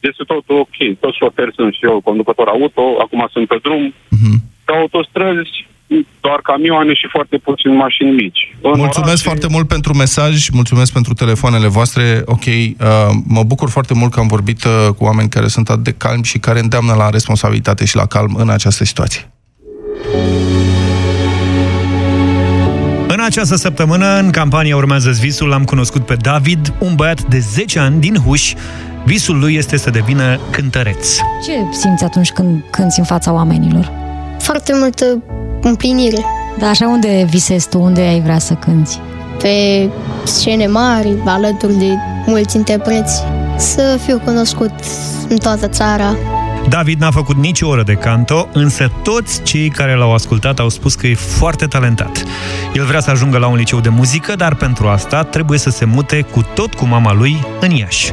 [0.00, 0.76] este totul ok.
[1.00, 3.94] Toți șoferi sunt și eu conducător auto, acum sunt pe drum.
[4.16, 4.34] Mhm.
[4.64, 5.66] Pe autostrăzi,
[6.20, 8.42] doar camioane și foarte puțin mașini mici.
[8.60, 12.22] În Mulțumesc foarte mult pentru mesaj, mulțumesc pentru telefoanele voastre.
[12.24, 12.74] Ok, uh,
[13.26, 16.24] mă bucur foarte mult că am vorbit uh, cu oameni care sunt atât de calmi
[16.24, 19.28] și care îndeamnă la responsabilitate și la calm în această situație.
[23.08, 27.78] În această săptămână, în campania Urmează Visul, l-am cunoscut pe David, un băiat de 10
[27.78, 28.52] ani din Huș.
[29.04, 31.16] Visul lui este să devină cântăreț.
[31.44, 34.03] Ce simți atunci când cânti în fața oamenilor?
[34.44, 35.22] Foarte multă
[35.60, 36.24] împlinire.
[36.58, 37.80] Dar așa unde visezi tu?
[37.80, 38.98] Unde ai vrea să cânti?
[39.38, 39.88] Pe
[40.24, 41.94] scene mari, alături de
[42.26, 43.22] mulți interpreți.
[43.56, 44.70] Să fiu cunoscut
[45.28, 46.16] în toată țara.
[46.68, 50.94] David n-a făcut nicio oră de canto, însă toți cei care l-au ascultat au spus
[50.94, 52.22] că e foarte talentat.
[52.74, 55.84] El vrea să ajungă la un liceu de muzică, dar pentru asta trebuie să se
[55.84, 58.12] mute cu tot cu mama lui în Iași.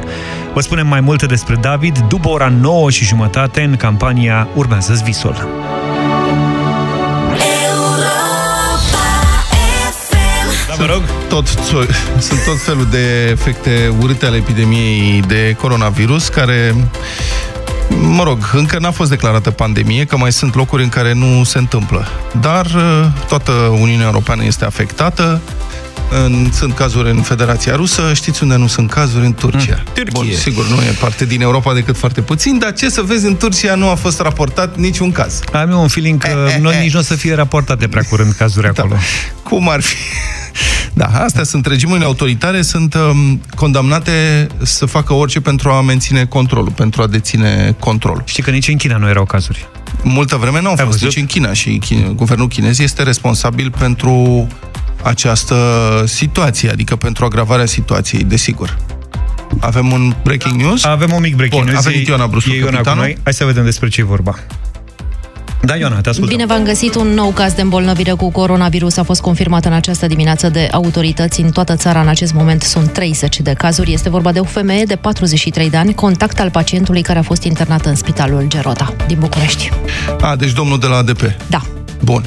[0.54, 5.48] Vă spunem mai multe despre David după ora 9 și jumătate în campania Urmează Visul.
[10.86, 11.02] Vă rog.
[11.28, 11.46] Tot,
[12.18, 16.74] sunt tot felul de efecte urâte ale epidemiei de coronavirus care
[18.00, 21.58] mă rog, încă n-a fost declarată pandemie, că mai sunt locuri în care nu se
[21.58, 22.06] întâmplă.
[22.40, 25.40] Dar uh, toată Uniunea Europeană este afectată.
[26.24, 29.24] În, sunt cazuri în Federația Rusă, știți unde nu sunt cazuri?
[29.24, 29.76] În Turcia.
[29.76, 30.10] Mm, Turcia.
[30.12, 33.36] Bun, sigur, nu e parte din Europa decât foarte puțin, dar ce să vezi, în
[33.36, 35.40] Turcia nu a fost raportat niciun caz.
[35.52, 38.66] Am eu un feeling că noi nici nu o să fie raportate prea curând cazuri
[38.76, 38.96] acolo.
[39.42, 39.96] Cum ar fi?
[40.94, 46.70] Da, astea sunt regimurile autoritare, sunt um, condamnate să facă orice pentru a menține controlul,
[46.72, 48.22] pentru a deține control.
[48.26, 49.68] Știi că nici în China nu erau cazuri.
[50.02, 51.06] Multă vreme nu au fost văzut?
[51.06, 54.46] nici în China și China, guvernul chinez este responsabil pentru
[55.02, 55.56] această
[56.06, 58.78] situație, adică pentru agravarea situației, desigur.
[59.60, 60.84] Avem un breaking news?
[60.84, 61.86] Avem un mic breaking Bun, news.
[61.86, 63.02] a venit Ioana Brusu, e Ioana cu capitanul.
[63.02, 63.16] noi.
[63.22, 64.38] Hai să vedem despre ce e vorba.
[65.64, 66.36] Da, Ioana, te ascultăm.
[66.36, 66.94] Bine v-am găsit.
[66.94, 71.40] Un nou caz de îmbolnăvire cu coronavirus a fost confirmat în această dimineață de autorități.
[71.40, 73.92] În toată țara, în acest moment, sunt 30 de cazuri.
[73.92, 77.42] Este vorba de o femeie de 43 de ani, contact al pacientului care a fost
[77.42, 79.70] internat în spitalul Gerota din București.
[80.20, 81.20] A, deci domnul de la ADP.
[81.48, 81.81] Da.
[82.04, 82.24] Bun.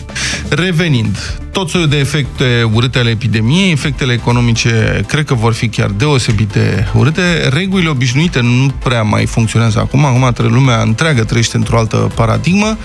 [0.50, 5.90] Revenind, tot soiul de efecte urâte ale epidemiei, efectele economice cred că vor fi chiar
[5.90, 7.50] deosebit de urâte.
[7.50, 12.78] Regulile obișnuite nu prea mai funcționează acum, acum trebuie lumea întreagă trăiește într-o altă paradigmă.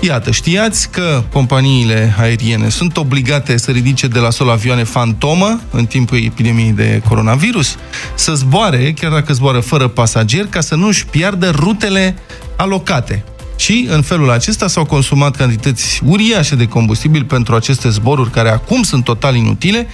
[0.00, 5.86] Iată, știați că companiile aeriene sunt obligate să ridice de la sol avioane fantomă în
[5.86, 7.76] timpul epidemiei de coronavirus,
[8.14, 12.16] să zboare, chiar dacă zboară fără pasageri, ca să nu-și piardă rutele
[12.56, 13.24] alocate.
[13.60, 18.82] Și în felul acesta s-au consumat cantități uriașe de combustibil pentru aceste zboruri care acum
[18.82, 19.86] sunt total inutile.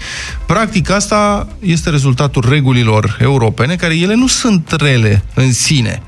[0.46, 6.02] Practic asta este rezultatul regulilor europene, care ele nu sunt rele în sine.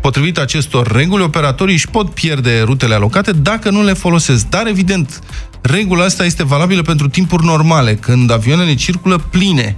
[0.00, 4.48] Potrivit acestor reguli, operatorii își pot pierde rutele alocate dacă nu le folosesc.
[4.48, 5.20] Dar, evident,
[5.60, 9.76] regula asta este valabilă pentru timpuri normale, când avioanele circulă pline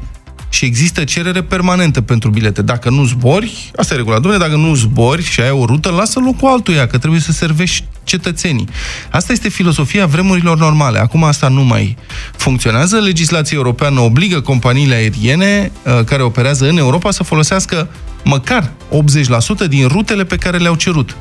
[0.48, 2.62] și există cerere permanentă pentru bilete.
[2.62, 6.20] Dacă nu zbori, asta e regula, domnule, dacă nu zbori și ai o rută, lasă
[6.20, 8.68] locul altuia, că trebuie să servești cetățenii.
[9.10, 10.98] Asta este filosofia vremurilor normale.
[10.98, 11.96] Acum asta nu mai
[12.36, 12.98] funcționează.
[12.98, 17.88] Legislația europeană obligă companiile aeriene uh, care operează în Europa să folosească
[18.24, 18.72] măcar
[19.64, 21.16] 80% din rutele pe care le-au cerut.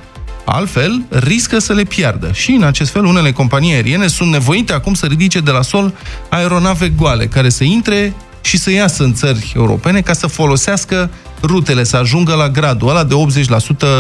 [0.45, 2.31] Altfel, riscă să le piardă.
[2.33, 5.93] Și în acest fel, unele companii aeriene sunt nevoite acum să ridice de la sol
[6.29, 11.09] aeronave goale, care să intre și să iasă în țări europene ca să folosească
[11.41, 13.15] rutele, să ajungă la gradul ăla de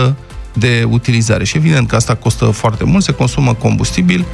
[0.09, 0.13] 80%
[0.53, 1.43] de utilizare.
[1.43, 4.25] Și evident că asta costă foarte mult, se consumă combustibil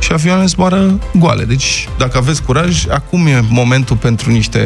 [0.00, 1.44] și avioanele zboară goale.
[1.44, 4.60] Deci, dacă aveți curaj, acum e momentul pentru niște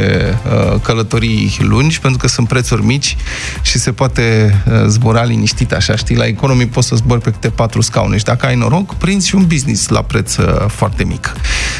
[0.73, 3.17] uh, călătorii lungi, pentru că sunt prețuri mici
[3.63, 6.17] și se poate uh, zbura liniștit, așa, știi?
[6.17, 9.35] La economii poți să zbori pe câte patru scaune și dacă ai noroc, prinzi și
[9.35, 11.33] un business la preț uh, foarte mic.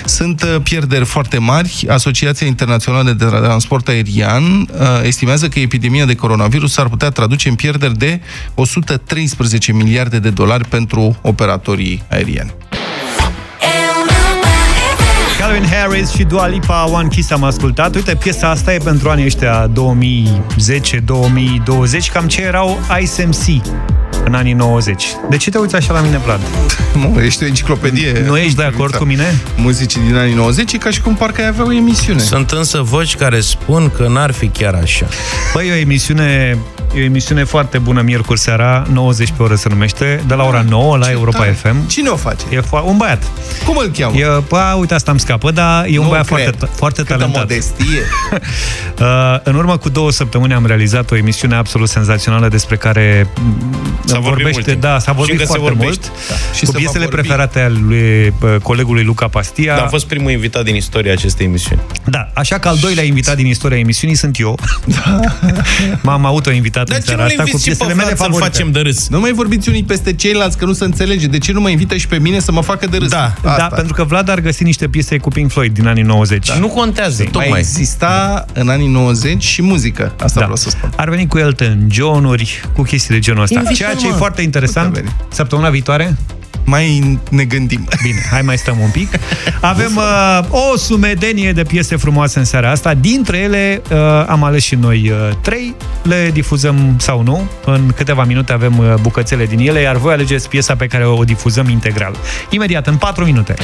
[0.05, 1.87] Sunt uh, pierderi foarte mari.
[1.89, 4.67] Asociația Internațională de Transport Aerian uh,
[5.03, 8.21] estimează că epidemia de coronavirus s-ar putea traduce în pierderi de
[8.55, 12.55] 113 miliarde de dolari pentru operatorii aerieni.
[15.55, 17.95] Calvin Harris și Dua Lipa One Kiss am ascultat.
[17.95, 19.73] Uite, piesa asta e pentru anii ăștia 2010-2020,
[22.13, 23.63] cam ce erau Ice MC
[24.25, 25.05] în anii 90.
[25.31, 26.41] De ce te uiți așa la mine, Vlad?
[26.95, 28.23] Mă, ești o enciclopedie.
[28.27, 29.41] Nu ești de acord cu mine?
[29.57, 32.21] Muzicii din anii 90 e ca și cum parcă ai avea o emisiune.
[32.21, 35.07] Sunt însă voci care spun că n-ar fi chiar așa.
[35.53, 36.59] Păi, e o emisiune,
[36.95, 40.65] e o emisiune foarte bună miercuri seara, 90 pe oră se numește, de la ora
[40.69, 41.51] 9 la Europa tare.
[41.63, 41.87] FM.
[41.87, 42.45] Cine o face?
[42.51, 43.23] E fo- un băiat.
[43.67, 44.17] Cum îl cheamă?
[44.17, 46.39] E, pă, uite, asta îmi scapă, dar e un Nu băiat cred.
[46.57, 47.41] foarte, foarte Câtă talentat.
[47.41, 48.01] modestie.
[49.01, 53.29] Uh, în urmă cu două săptămâni am realizat o emisiune absolut senzațională despre care
[54.15, 54.81] S-a vorbit vorbește, mult timp.
[54.81, 56.07] da, s-a Și vorbit încă se foarte vorbește.
[56.13, 56.29] mult.
[56.29, 56.35] Da.
[56.57, 57.15] Și cu se va piesele vorbi.
[57.21, 59.75] preferate ale lui uh, colegului Luca Pastia.
[59.75, 61.81] Dar a fost primul invitat din istoria acestei emisiuni.
[62.05, 64.59] Da, așa că al doilea invitat din istoria emisiunii sunt eu.
[66.03, 68.19] M-am auto-invitat Dar în ce seara nu asta cu inviți și pe piesele mele Vlad
[68.19, 68.51] să-l favorite.
[68.59, 69.09] facem de râs?
[69.09, 71.27] Nu mai vorbiți unii peste ceilalți, că nu se înțelege.
[71.27, 73.09] De ce nu mă invită și pe mine să mă facă de râs?
[73.09, 73.33] Da.
[73.43, 76.51] Da, pentru că Vlad ar găsi niște piese cu Pink Floyd din anii 90.
[76.53, 77.59] Nu contează, Mai tocmai.
[77.59, 80.03] exista în anii 90 și muzică.
[80.03, 80.41] Asta Da.
[80.41, 80.93] vreau să spun.
[80.97, 83.55] Ar veni cu Elton John-uri, cu chestii de genul ăsta.
[83.55, 84.17] Invită-l, Ceea ce e mă.
[84.17, 86.17] foarte interesant, Uite, săptămâna viitoare,
[86.65, 87.89] Mai ne gândim.
[88.03, 89.09] Bine, hai mai stăm un pic.
[89.61, 92.95] Avem uh, o sumedenie de piese frumoase în seara asta.
[92.95, 95.75] Dintre ele uh, am ales și noi uh, trei.
[96.03, 97.49] Le difuzăm sau nu.
[97.65, 101.25] În câteva minute avem uh, bucățele din ele, iar voi alegeți piesa pe care o
[101.25, 102.17] difuzăm integral.
[102.51, 103.55] Imediat, în 4 minute.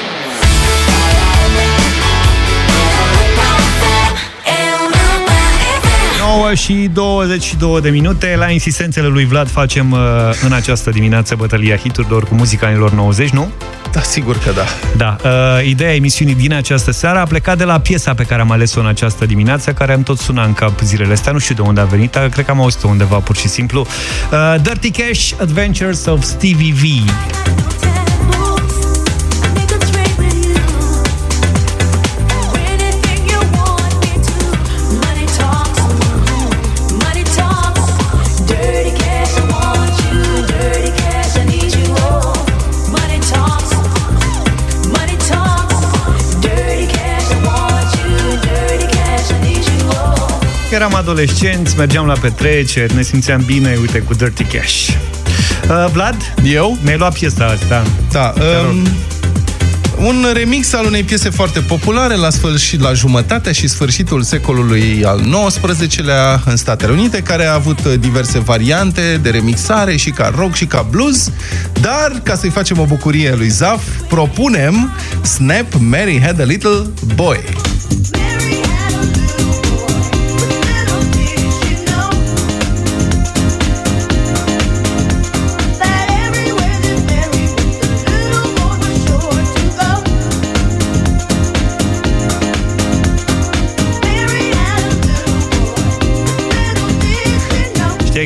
[6.51, 8.35] Nouă și 22 de minute.
[8.39, 9.99] La insistențele lui Vlad facem uh,
[10.45, 13.51] în această dimineață bătălia hiturilor cu muzica anilor 90, nu?
[13.93, 14.65] Da, sigur că da.
[14.97, 18.51] Da, uh, ideea emisiunii din această seară a plecat de la piesa pe care am
[18.51, 21.61] ales-o în această dimineață, care am tot sunat în cap zilele astea, nu știu de
[21.61, 23.87] unde a venit, dar cred că am auzit-o undeva pur și simplu.
[24.33, 27.11] Uh, Dirty Cash, Adventures of Stevie V.
[50.71, 54.89] Eram adolescenți, mergeam la petreceri, ne simțeam bine, uite, cu Dirty Cash.
[54.89, 56.35] Uh, Vlad?
[56.45, 56.79] Eu?
[56.83, 57.83] Mi-ai luat piesa asta.
[58.12, 58.35] Da.
[58.71, 58.87] Um,
[60.07, 65.21] un remix al unei piese foarte populare la sfârșit, la jumătatea și sfârșitul secolului al
[65.47, 70.55] XIX-lea în Statele Unite, care a avut uh, diverse variante de remixare și ca rock
[70.55, 71.31] și ca blues,
[71.81, 74.93] dar ca să-i facem o bucurie lui Zaf, propunem
[75.23, 77.41] Snap Mary Had a Little Boy.
[78.05, 78.60] Știai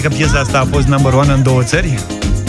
[0.08, 1.98] că piesa asta a fost number one în două țări?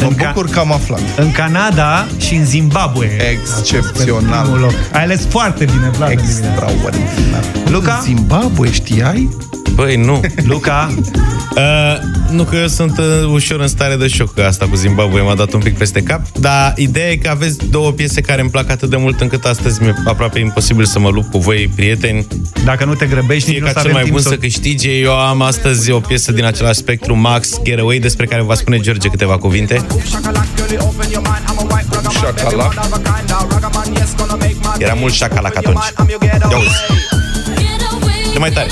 [0.02, 1.00] Mă în, bucur că am aflat.
[1.18, 3.10] în Canada și în Zimbabwe.
[3.32, 4.42] Excepțional.
[4.42, 4.74] Primul loc.
[4.92, 6.10] Ai ales foarte bine, Vlad.
[6.10, 6.66] în dimineața.
[6.66, 7.44] Extraordinar.
[7.70, 8.00] Luca?
[8.04, 9.30] Zimbabwe, știai?
[9.74, 10.22] Băi, nu.
[10.44, 10.88] Luca?
[11.56, 11.98] Uh,
[12.30, 15.36] nu că eu sunt uh, ușor în stare de șoc, că asta cu Zimbabwe m-a
[15.36, 18.70] dat un pic peste cap, dar ideea e că aveți două piese care îmi plac
[18.70, 22.28] atât de mult încât astăzi mi-e aproape imposibil să mă lupt cu voi, prieteni.
[22.66, 24.34] Dacă nu te grăbești, Fie nici nu o ca să cel avem mai bun timp
[24.34, 24.90] să câștige.
[24.90, 29.08] Eu am astăzi o piesă din același spectru, Max Getaway, despre care va spune George
[29.08, 29.86] câteva cuvinte.
[32.12, 32.90] Șacalac.
[34.78, 35.84] Era mult șacalac atunci.
[36.52, 36.70] Ia uzi.
[38.34, 38.68] Ce mai tare.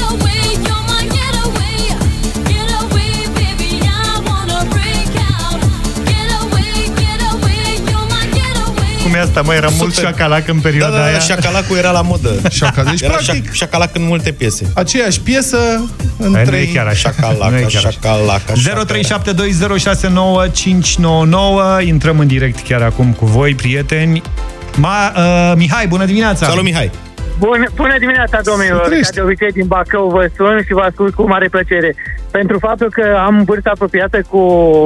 [9.23, 10.09] Asta, mă, era mult Super.
[10.09, 11.19] șacalac în Da, perioada da, da, aia.
[11.19, 12.29] șacalacul era la modă.
[12.49, 14.71] Șaca- deci, era practic- șac- șacalac în multe piese.
[14.75, 15.57] Aceeași piesă
[16.17, 16.61] în Aia nu trei...
[16.61, 17.13] e chiar așa.
[17.19, 17.89] Nu e Șacalaca, chiar așa.
[17.89, 18.53] șacalaca,
[21.81, 24.21] 0372069599 Intrăm în direct chiar acum cu voi, prieteni.
[24.75, 26.45] Ma, uh, Mihai, bună dimineața!
[26.45, 26.91] Salut, Mihai!
[27.39, 28.81] Bună, bună dimineața, domnilor!
[28.81, 31.95] Ca de obicei din Bacău vă sun și vă ascult cu mare plăcere.
[32.37, 34.41] Pentru faptul că am vârsta apropiată cu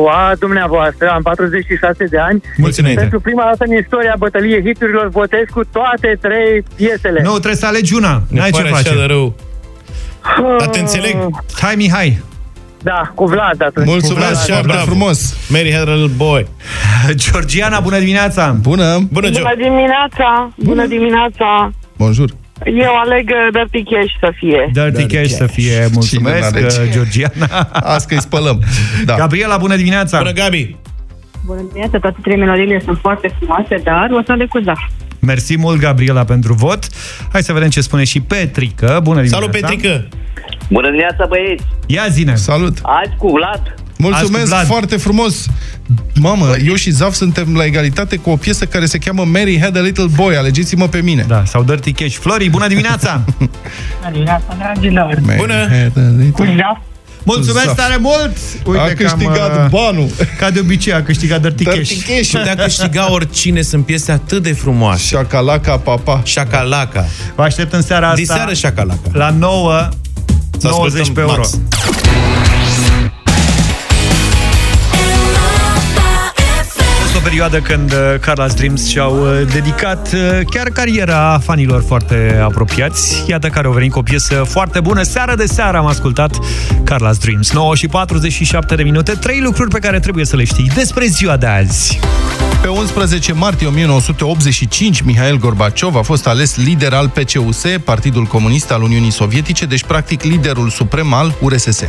[0.10, 2.42] a dumneavoastră, am 46 de ani.
[2.58, 3.02] Mulți înainte.
[3.02, 7.22] Pentru prima dată în istoria bătăliei hiturilor votez cu toate trei piesele.
[7.22, 8.14] Nu, trebuie să alegi una.
[8.30, 8.90] Ne N-ai ce pare face.
[8.90, 9.36] așa de rău.
[10.58, 11.16] Dar te înțeleg.
[11.62, 12.22] Hai, Mihai.
[12.82, 13.88] Da, cu Vlad atunci.
[13.88, 14.86] Mulțumesc, Așa, foarte bravo.
[14.86, 15.36] frumos.
[15.50, 16.48] Mary had a little boy.
[17.14, 18.56] Georgiana, bună dimineața!
[18.62, 19.00] Bună!
[19.12, 19.42] Bună, Gio.
[19.42, 20.54] Bună dimineața!
[20.58, 21.72] Bună dimineața!
[21.98, 22.30] Bonjour!
[22.66, 24.70] Eu aleg uh, Dirty Cash să fie.
[24.74, 25.88] Dirty Cash să fie.
[25.94, 26.82] Mulțumesc, Cine n-alege?
[26.82, 27.70] uh, Georgiana.
[27.94, 28.64] Azi că îi spălăm.
[29.06, 29.16] Da.
[29.16, 30.18] Gabriela, bună dimineața!
[30.18, 30.76] Bună, Gabi!
[31.46, 32.00] Bună dimineața!
[32.00, 34.74] Toate trei melodiile sunt foarte frumoase, dar o să le cu da.
[35.20, 36.88] Mersi mult, Gabriela, pentru vot.
[37.32, 39.00] Hai să vedem ce spune și Petrică.
[39.04, 39.46] Bună dimineața!
[39.46, 40.08] Salut, Petrică!
[40.70, 41.64] Bună dimineața, băieți!
[41.86, 42.36] Ia zine!
[42.36, 42.78] Salut!
[42.82, 43.74] Azi cu Vlad.
[43.98, 44.66] Mulțumesc Azi cu Vlad.
[44.66, 45.46] foarte frumos!
[46.20, 49.78] Mamă, eu și Zaf suntem la egalitate cu o piesă care se cheamă Mary Had
[49.78, 50.36] a Little Boy.
[50.36, 51.26] Alegeți-mă pe mine.
[51.28, 52.16] Da, sau Dirty Cash.
[52.16, 53.22] Flori, bună dimineața!
[54.00, 55.18] Bună dimineața, dragilor!
[55.26, 55.54] Mary Bună.
[55.54, 56.56] Had a little...
[56.58, 56.82] Da.
[57.24, 57.76] Mulțumesc Zaf.
[57.76, 58.38] tare mult!
[58.66, 60.08] a că am, câștigat uh, banul.
[60.38, 62.08] Ca de obicei, a câștigat Dirty, Dirty Cash.
[62.08, 62.30] Cash.
[62.32, 65.04] Putea câștiga oricine, sunt piese atât de frumoase.
[65.04, 66.22] Șacalaca, papa.
[66.24, 67.06] Șacalaca.
[67.36, 69.10] Vă aștept în seara asta Diseară șacalaca.
[69.12, 69.90] la 9
[70.58, 71.36] Să 90 ascultăm pe euro.
[71.38, 71.60] Max.
[77.28, 83.24] Perioadă când uh, Carla's Dreams și-au uh, dedicat uh, chiar cariera fanilor foarte apropiați.
[83.28, 85.02] Iată care au venit cu o piesă foarte bună.
[85.02, 86.36] Seară de seară am ascultat
[86.84, 87.52] Carla's Dreams.
[87.52, 89.12] 9 și 47 de minute.
[89.12, 92.00] Trei lucruri pe care trebuie să le știi despre ziua de azi.
[92.62, 98.82] Pe 11 martie 1985, Mihail Gorbaciov a fost ales lider al PCUS, Partidul Comunist al
[98.82, 101.84] Uniunii Sovietice, deci practic liderul suprem al URSS.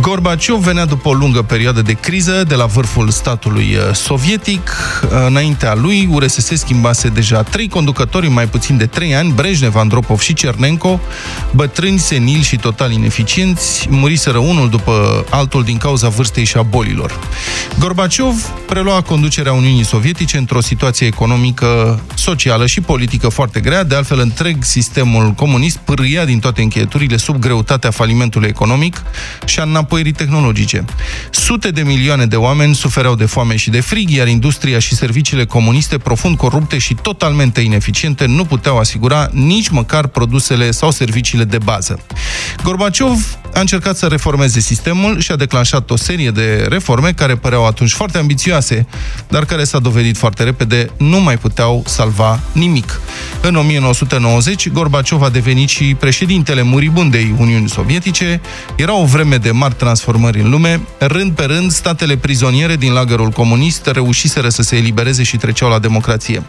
[0.00, 3.94] Gorbaciov venea după o lungă perioadă de criză de la vârful statului uh,
[4.56, 4.70] sovietic.
[5.26, 10.20] Înaintea lui, URSS schimbase deja trei conducători în mai puțin de trei ani, Brejnev, Andropov
[10.20, 11.00] și Cernenko,
[11.50, 17.18] bătrâni, senili și total ineficienți, muriseră unul după altul din cauza vârstei și a bolilor.
[17.78, 18.34] Gorbaciov
[18.66, 24.64] prelua conducerea Uniunii Sovietice într-o situație economică, socială și politică foarte grea, de altfel întreg
[24.64, 29.02] sistemul comunist pârâia din toate încheieturile sub greutatea falimentului economic
[29.44, 30.84] și a înapoierii tehnologice.
[31.30, 34.45] Sute de milioane de oameni sufereau de foame și de frig, iar industria
[34.78, 40.90] și serviciile comuniste profund corupte și totalmente ineficiente nu puteau asigura nici măcar produsele sau
[40.90, 42.00] serviciile de bază.
[42.62, 47.66] Gorbaciov a încercat să reformeze sistemul și a declanșat o serie de reforme care păreau
[47.66, 48.86] atunci foarte ambițioase,
[49.28, 53.00] dar care s-a dovedit foarte repede nu mai puteau salva nimic.
[53.40, 58.40] În 1990, Gorbaciov a devenit și președintele muribundei Uniunii Sovietice.
[58.76, 60.80] Era o vreme de mari transformări în lume.
[60.98, 63.86] Rând pe rând, statele prizoniere din lagărul comunist
[64.25, 66.43] reușiseră să se elibereze și treceau la democrație.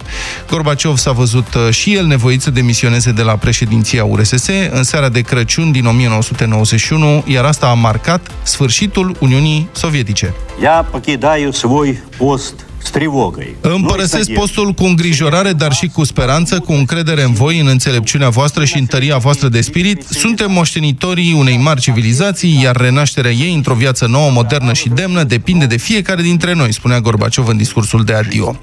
[0.50, 5.09] Gorbaciov s-a văzut uh, și el nevoit să demisioneze de la președinția URSS în seara
[5.09, 10.34] de Crăciun din 1991, iar asta a marcat sfârșitul Uniunii Sovietice.
[10.61, 12.55] Я покидаю свой пост
[12.86, 13.57] с тревогой.
[13.61, 18.64] Împărăsesc postul cu îngrijorare, dar și cu speranță, cu încredere în voi, în înțelepciunea voastră
[18.64, 20.03] și în tăria voastră de spirit.
[20.11, 25.66] Suntem moștenitorii unei mari civilizații, iar renașterea ei într-o viață nouă, modernă și demnă depinde
[25.66, 28.57] de fiecare dintre noi, spunea Gorbaciov în discursul de adio.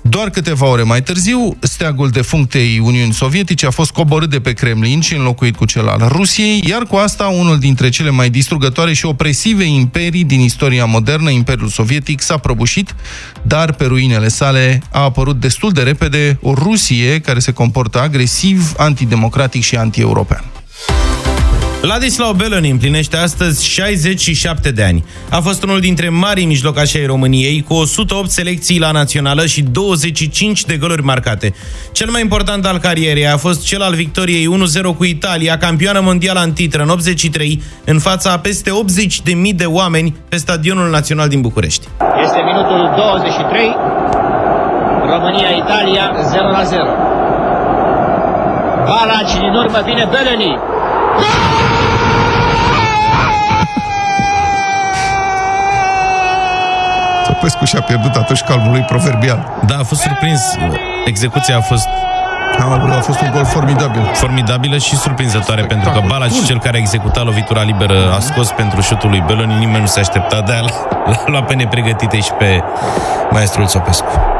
[0.00, 5.00] Doar câteva ore mai târziu, steagul defunctei Uniuni Sovietice a fost coborât de pe Kremlin
[5.00, 9.06] și înlocuit cu cel al Rusiei, iar cu asta unul dintre cele mai distrugătoare și
[9.06, 12.94] opresive imperii din istoria modernă, Imperiul Sovietic, s-a prăbușit,
[13.41, 18.73] dar pe ruinele sale a apărut destul de repede o Rusie care se comportă agresiv,
[18.77, 20.43] antidemocratic și anti-european.
[21.81, 25.05] Ladislau Beloni împlinește astăzi 67 de ani.
[25.29, 30.65] A fost unul dintre marii mijlocași ai României, cu 108 selecții la națională și 25
[30.65, 31.53] de goluri marcate.
[31.91, 34.47] Cel mai important al carierei a fost cel al victoriei
[34.93, 38.71] 1-0 cu Italia, campioană mondială în titră în 83, în fața a peste
[39.49, 41.87] 80.000 de oameni pe Stadionul Național din București.
[42.23, 43.75] Este minutul 23.
[45.05, 46.83] România-Italia 0 la 0.
[48.85, 50.57] Balaci din urmă vine Beleni.
[57.39, 59.57] Popescu și-a pierdut atunci calmul lui proverbial.
[59.65, 60.57] Da, a fost surprins.
[61.05, 61.87] Execuția a fost
[62.91, 64.01] a fost un gol formidabil.
[64.13, 68.81] Formidabilă și surprinzătoare, pentru că Balaci, cel care a executat lovitura liberă, a scos pentru
[68.81, 70.59] șutul lui Beloni, nimeni nu se aștepta de a
[71.05, 72.63] l-a luat pe nepregătite și pe
[73.31, 74.38] maestrul Țopescu.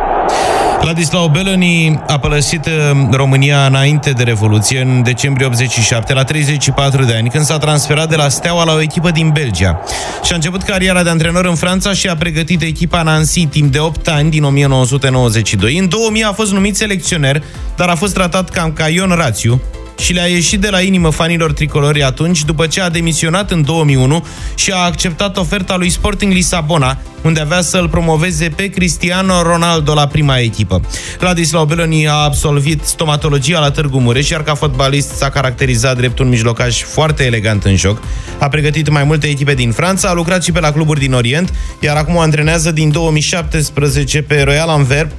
[0.82, 2.72] Ladislau Beloni a părăsit uh,
[3.12, 8.16] România înainte de Revoluție, în decembrie 87, la 34 de ani, când s-a transferat de
[8.16, 9.82] la Steaua la o echipă din Belgia.
[10.24, 13.80] Și a început cariera de antrenor în Franța și a pregătit echipa Nancy timp de
[13.80, 15.78] 8 ani, din 1992.
[15.78, 17.44] În 2000 a fost numit selecționer,
[17.76, 19.62] dar a fost tratat cam ca Ion Rațiu,
[20.00, 24.26] și le-a ieșit de la inimă fanilor tricolori atunci, după ce a demisionat în 2001
[24.56, 30.08] și a acceptat oferta lui Sporting Lisabona, unde avea să-l promoveze pe Cristiano Ronaldo la
[30.08, 30.82] prima echipă.
[31.20, 36.30] Ladislau Beloni a absolvit stomatologia la Târgu Mureș, iar ca fotbalist s-a caracterizat drept un
[36.30, 38.02] mijlocaș foarte elegant în joc.
[38.40, 41.54] A pregătit mai multe echipe din Franța, a lucrat și pe la cluburi din Orient,
[41.80, 45.10] iar acum o antrenează din 2017 pe Royal Anvers,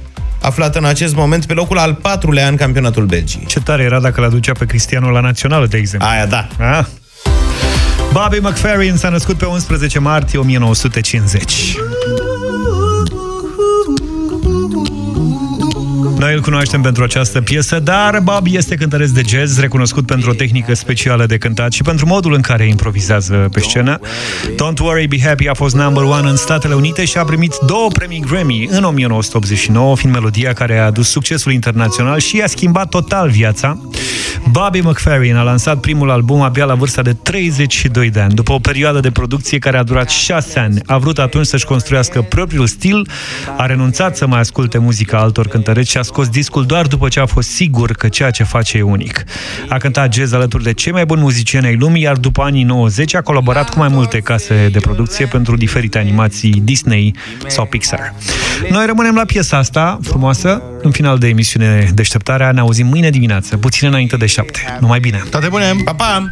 [0.41, 3.45] aflat în acest moment pe locul al patrulea în campionatul Belgiei.
[3.45, 6.09] Ce tare era dacă l-aducea pe Cristiano la națională, de exemplu.
[6.09, 6.47] Aia, da.
[6.59, 6.87] A?
[8.11, 11.75] Bobby McFerrin s-a născut pe 11 martie 1950.
[16.21, 20.33] Noi îl cunoaștem pentru această piesă, dar Bob este cântăresc de jazz, recunoscut pentru o
[20.33, 23.99] tehnică specială de cântat și pentru modul în care improvizează pe scenă.
[24.53, 27.87] Don't Worry, Be Happy a fost number one în Statele Unite și a primit două
[27.93, 33.29] premii Grammy în 1989, fiind melodia care a adus succesul internațional și i-a schimbat total
[33.29, 33.77] viața.
[34.49, 38.59] Bobby McFerrin a lansat primul album abia la vârsta de 32 de ani, după o
[38.59, 40.79] perioadă de producție care a durat 6 ani.
[40.85, 43.09] A vrut atunci să-și construiască propriul stil,
[43.57, 47.19] a renunțat să mai asculte muzica altor cântăreți și a scos discul doar după ce
[47.19, 49.23] a fost sigur că ceea ce face e unic.
[49.69, 53.15] A cântat jazz alături de cei mai buni muzicieni ai lumii, iar după anii 90
[53.15, 57.15] a colaborat cu mai multe case de producție pentru diferite animații Disney
[57.47, 58.13] sau Pixar.
[58.69, 60.61] Noi rămânem la piesa asta frumoasă.
[60.81, 64.77] În final de emisiune Deșteptarea ne auzim mâine dimineață, puțin înainte de șapte.
[64.79, 65.23] Numai bine!
[65.29, 65.73] Toate bune!
[65.85, 66.29] Pa, pa!